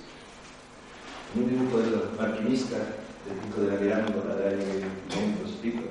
[1.34, 2.82] En un dibujo de los maquinistas
[3.24, 5.82] del Pico de la Mirándola de año 500 pico,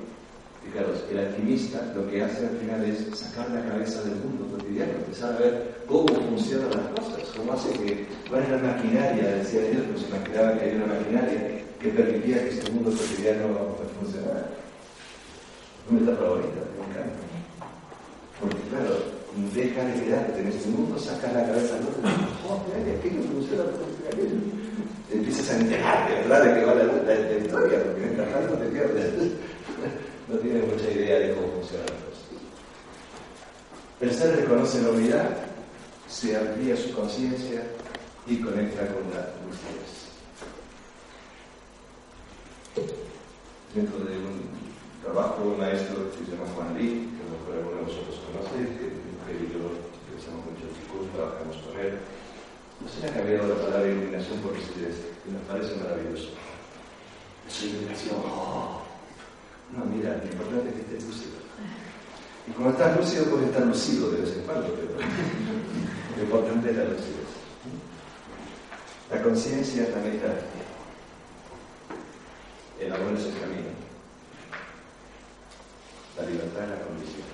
[0.62, 4.92] Fijaros, el alquimista lo que hace al final es sacar la cabeza del mundo cotidiano,
[4.92, 9.60] empezar a ver cómo funcionan las cosas, cómo hace que, cuál es la maquinaria, decía
[9.62, 14.50] Dios, pues imaginaba que había una maquinaria que permitía que este mundo cotidiano funcionara.
[15.90, 17.22] Etapa favorita, me encanta.
[18.40, 19.22] Porque claro,
[19.54, 22.02] deja de quedarte en este mundo, saca la cabeza del otro,
[22.48, 23.64] oh, mira, aquello funciona,
[24.10, 24.36] aquello.
[25.10, 28.66] Empiezas a enterarte, ¿verdad?, de que va la, la, la historia, porque mientras tanto te
[28.66, 29.12] pierdes
[30.28, 32.22] no tiene mucha idea de cómo funcionan las cosas.
[34.00, 35.36] El ser reconoce la unidad,
[36.08, 37.62] se amplía su conciencia
[38.26, 39.92] y conecta con la lucidez.
[43.74, 44.61] Dentro de un
[45.02, 48.16] trabajo, un maestro que se llama Juan Lee, que a lo mejor alguno de vosotros
[48.22, 51.98] conoce, que y yo utilizamos mucho el chicos, trabajamos con él.
[52.80, 54.96] No se ha cambiado la palabra iluminación por lucidez,
[55.26, 56.30] y nos parece maravilloso.
[57.48, 58.16] Es iluminación,
[59.72, 61.40] no, mira, lo importante es que estés lúcido.
[62.46, 64.92] Y cuando estás lúcido, puedes estar lucido de vez en cuando, pero
[66.16, 67.30] lo importante es la lucidez.
[69.10, 70.34] La conciencia es la meta.
[72.80, 73.81] El amor es el camino.
[76.22, 77.26] La libertad es la condición.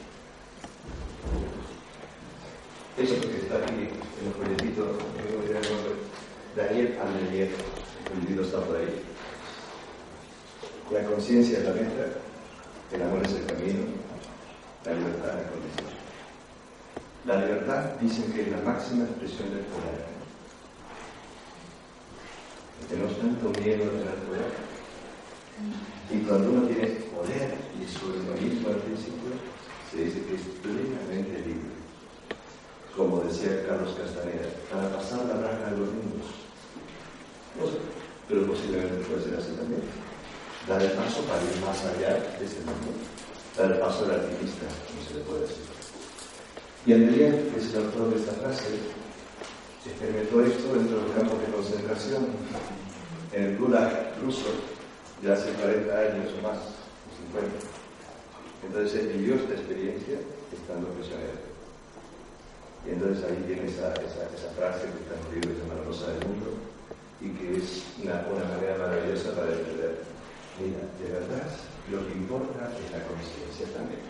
[2.97, 4.97] Eso es lo que está aquí en el folletito,
[6.57, 9.03] Daniel Andelier, el libro está por ahí.
[10.91, 12.07] La conciencia es la meta,
[12.91, 13.84] el amor es el camino,
[14.86, 15.89] la libertad es la condición.
[17.26, 20.07] La libertad dicen que es la máxima expresión del poder.
[22.89, 25.97] Tenemos tanto miedo a tener poder.
[26.11, 29.36] Y cuando uno tiene poder y su egoísmo al principio,
[29.90, 31.76] se dice que es plenamente libre.
[32.96, 36.32] Como decía Carlos Castaneda, para pasar la braja a los niños.
[37.61, 37.78] No sé,
[38.26, 39.82] pero posiblemente puede ser así también.
[40.66, 42.88] Dar el paso para ir más allá de este mundo.
[43.56, 45.68] Dar el paso del artista, como se le puede decir.
[46.86, 48.64] Y Andrea, que es el autor de esta frase,
[49.84, 52.26] experimentó esto dentro del campo de concentración,
[53.32, 54.48] en el Gulag ruso,
[55.23, 57.79] ya hace 40 años o más, o 50.
[58.66, 60.19] Entonces él vivió esta experiencia
[60.53, 61.49] estando prisionero.
[62.87, 63.95] Y entonces ahí tiene esa,
[64.55, 66.55] frase que está en el libro de Rosa del Mundo
[67.21, 69.99] y que es una, una manera maravillosa para entender.
[70.59, 71.51] Mira, de verdad,
[71.91, 74.03] lo que importa es la conciencia también.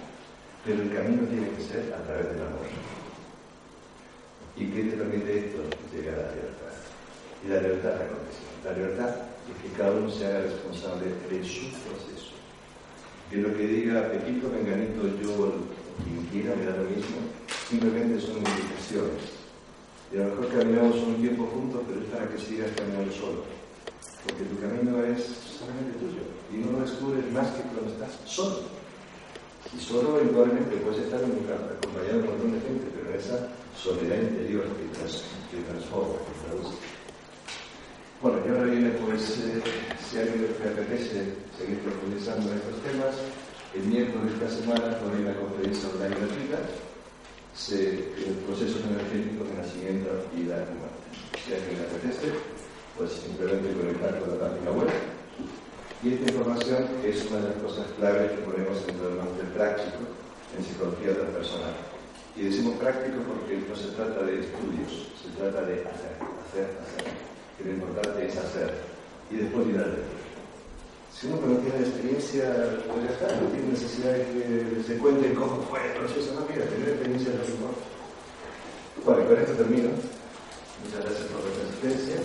[0.65, 2.69] Pero el camino tiene que ser a través del amor.
[4.57, 5.59] ¿Y qué te permite esto?
[5.93, 6.75] Llegar a la libertad.
[7.45, 8.53] Y la libertad es la condición.
[8.65, 12.37] La libertad es que cada uno se haga responsable de su proceso.
[13.31, 15.53] Que lo que diga Pepito, Menganito, yo,
[16.05, 17.19] quien quiera, me da lo mismo,
[17.69, 19.39] simplemente son indicaciones.
[20.13, 23.45] Y a lo mejor caminamos un tiempo juntos, pero es para que sigas caminando solo.
[24.25, 25.21] Porque tu camino es
[25.61, 26.25] solamente tuyo.
[26.49, 28.79] Y no lo descubres más que cuando estás solo.
[29.77, 33.21] Y solo eventualmente puedes estar en un acompañado de un montón de gente, pero en
[33.21, 36.98] esa soledad interior que, que transforma, que traduce.
[38.21, 39.63] Bueno, y ahora viene, pues, eh,
[40.03, 43.15] si alguien le apetece seguir profundizando en estos temas,
[43.75, 46.59] el miércoles de esta semana hay una conferencia online gratuita,
[47.71, 51.07] el procesos energéticos de nacimiento, y muerte.
[51.45, 52.29] Si a alguien le apetece,
[52.97, 54.91] pues simplemente conectar con la página web
[56.03, 59.99] y esta información es una de las cosas claves que ponemos dentro del máster práctico
[60.57, 61.75] en psicología transpersonal.
[62.37, 67.28] Y decimos práctico porque no se trata de estudios, se trata de hacer, hacer, hacer.
[67.61, 68.73] Y lo importante es hacer.
[69.31, 69.95] Y después mirar
[71.13, 72.45] Si uno no tiene experiencia,
[72.87, 76.35] pues ya está, no tiene necesidad de que se cuente cómo fue el proceso.
[76.35, 77.81] No, mira, tener experiencia es lo que importa.
[79.05, 79.89] Bueno, con esto termino.
[80.85, 82.17] Muchas gracias por la asistencia.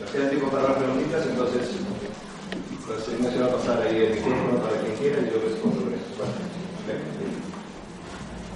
[0.00, 1.68] Nos queda tiempo para las preguntitas, entonces
[2.88, 5.82] la señora se va a pasar ahí el micrófono para quien quiera y yo respondo
[5.82, 6.14] con esto.
[6.16, 6.32] Bueno,
[6.86, 7.04] venga.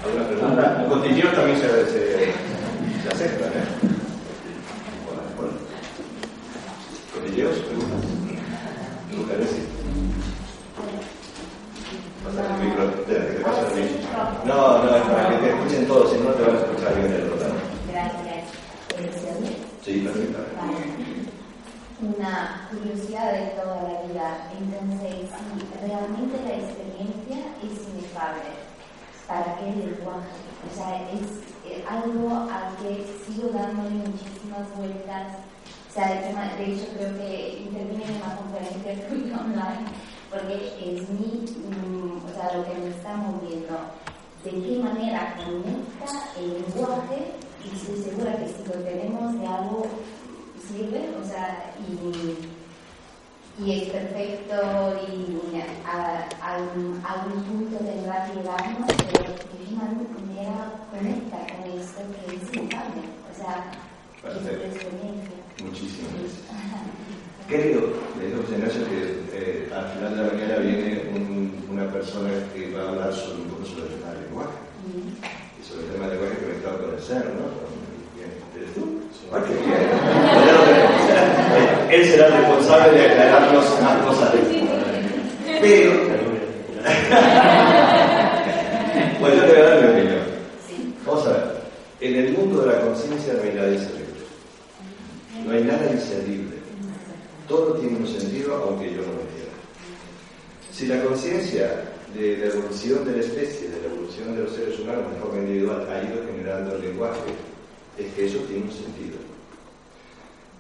[0.05, 0.63] ¿Alguna pregunta?
[0.89, 2.33] Los cotilleos también se, se,
[3.03, 3.65] se aceptan, ¿eh?
[5.05, 5.53] Bueno, bueno.
[7.15, 7.59] ¿Cotilleos?
[7.59, 8.01] Preguntas.
[9.15, 9.65] Nunca decir.
[12.25, 14.40] Pasa el micro, espera, que te pasa el micro.
[14.51, 17.13] No, no, es para que te escuchen todos, si no te van a escuchar bien
[17.13, 17.53] el total.
[17.87, 18.51] Gracias.
[19.85, 20.39] Sí, perfecto.
[20.59, 20.91] Vale.
[22.03, 24.51] Una curiosidad de toda la vida.
[24.59, 28.51] Entonces, si realmente la experiencia es inefable,
[29.29, 30.35] ¿para qué el lenguaje?
[30.67, 35.47] O sea, es algo al que sigo dándole muchísimas vueltas.
[35.91, 39.87] O sea, de hecho, creo que intervine en una conferencia tuya online,
[40.29, 44.00] porque es mi, mm, o sea, lo que me está moviendo.
[44.45, 46.07] ¿De qué manera conecta
[46.39, 47.33] el lenguaje?
[47.65, 49.87] Y estoy segura que si lo tenemos de algo
[50.67, 54.55] sirve, o sea, y, y es perfecto
[55.13, 61.37] y a, a un- a algún punto tendrá que llegarnos, pero de qué manera conecta
[61.57, 64.65] con esto que es inefable, o sea, es Perfecto.
[64.67, 65.37] experiencia.
[65.63, 66.41] Muchísimas gracias.
[67.49, 68.11] Creo,
[68.57, 69.01] Ignacio que
[69.33, 73.43] eh, al final de la mañana viene un- una persona que va a hablar sobre
[73.43, 74.10] un poco sobre el tema
[74.91, 77.47] y sobre el tema del lenguaje conectado con el ser, ¿no?
[78.57, 79.01] ¿Eres tú?
[79.33, 79.71] Ah, qué bien.
[81.91, 84.33] Él será el responsable de aclararnos más cosas.
[85.61, 85.93] Pero,
[89.21, 90.23] bueno, yo te voy a dar mi opinión.
[91.07, 91.45] Vamos a ver,
[92.01, 94.07] en el mundo de la conciencia no hay nada inservible.
[95.45, 96.57] No hay nada inservible.
[97.49, 99.53] Todo tiene un sentido aunque yo no lo entienda.
[100.73, 104.79] Si la conciencia de la evolución de la especie, de la evolución de los seres
[104.81, 107.31] humanos de forma individual ha ido generando el lenguaje,
[107.99, 109.19] es que eso tiene un sentido.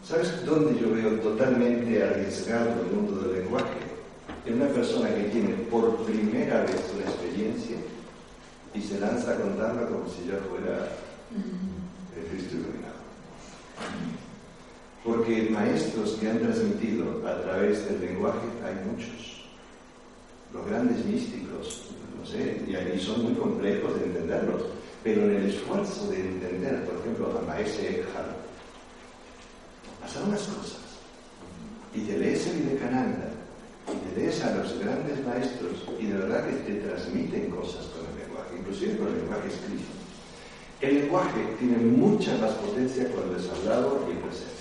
[0.05, 3.90] ¿Sabes dónde yo veo totalmente arriesgado el mundo del lenguaje?
[4.46, 7.76] en una persona que tiene por primera vez una experiencia
[8.74, 10.88] y se lanza a contarla como si ya fuera
[12.16, 13.01] el Cristo iluminado.
[15.05, 19.39] Porque maestros que han transmitido a través del lenguaje hay muchos.
[20.53, 24.62] Los grandes místicos, no sé, y, ahí son muy complejos de entenderlos.
[25.03, 28.36] Pero en el esfuerzo de entender, por ejemplo, a Maese Eckhart,
[30.01, 30.80] pasan unas cosas.
[31.94, 33.30] Y te lees el Vivekananda,
[33.88, 38.05] y te lees a los grandes maestros, y de verdad que te transmiten cosas con
[38.12, 40.01] el lenguaje, inclusive con el lenguaje escrito.
[40.80, 44.60] El lenguaje tiene mucha más potencia cuando es hablado y en presencia.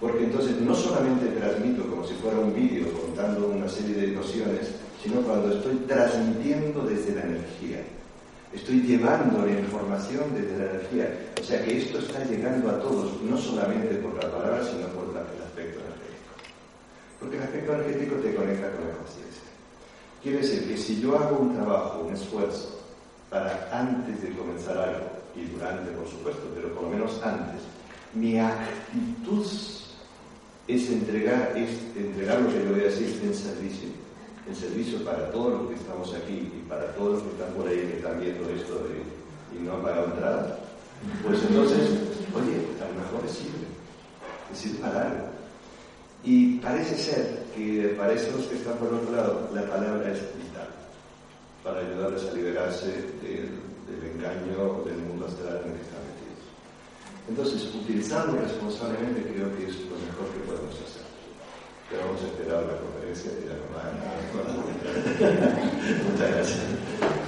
[0.00, 4.72] Porque entonces no solamente transmito como si fuera un vídeo contando una serie de nociones,
[5.02, 7.82] sino cuando estoy transmitiendo desde la energía.
[8.52, 11.32] Estoy llevando la información desde la energía.
[11.40, 15.10] O sea que esto está llegando a todos, no solamente por la palabra, sino por
[15.10, 16.32] el aspecto energético.
[17.20, 19.42] Porque el aspecto energético te conecta con la conciencia.
[20.22, 22.80] Quiere decir que si yo hago un trabajo, un esfuerzo,
[23.30, 27.60] para antes de comenzar algo, y durante, por supuesto, pero por lo menos antes,
[28.14, 29.44] mi actitud
[30.68, 33.88] es entregar, es entregar lo que yo voy a decir en servicio,
[34.48, 37.68] en servicio para todos los que estamos aquí y para todos los que están por
[37.68, 38.86] ahí que están viendo esto
[39.54, 40.58] y no han pagado entrada,
[41.22, 41.78] pues entonces,
[42.34, 43.66] oye, a lo mejor es sirve,
[44.52, 45.26] es sirve para algo.
[46.24, 50.68] Y parece ser que para esos que están por otro lado, la palabra es vital,
[51.62, 52.86] para ayudarles a liberarse
[53.22, 53.54] del,
[53.86, 56.42] del engaño del mundo astral en el que están metidos.
[57.28, 61.02] Entonces, utilizarlo responsablemente creo que es lo mejor que podemos hacer.
[61.90, 63.56] Pero vamos a esperar la conferencia y la
[66.10, 67.25] Muchas gracias.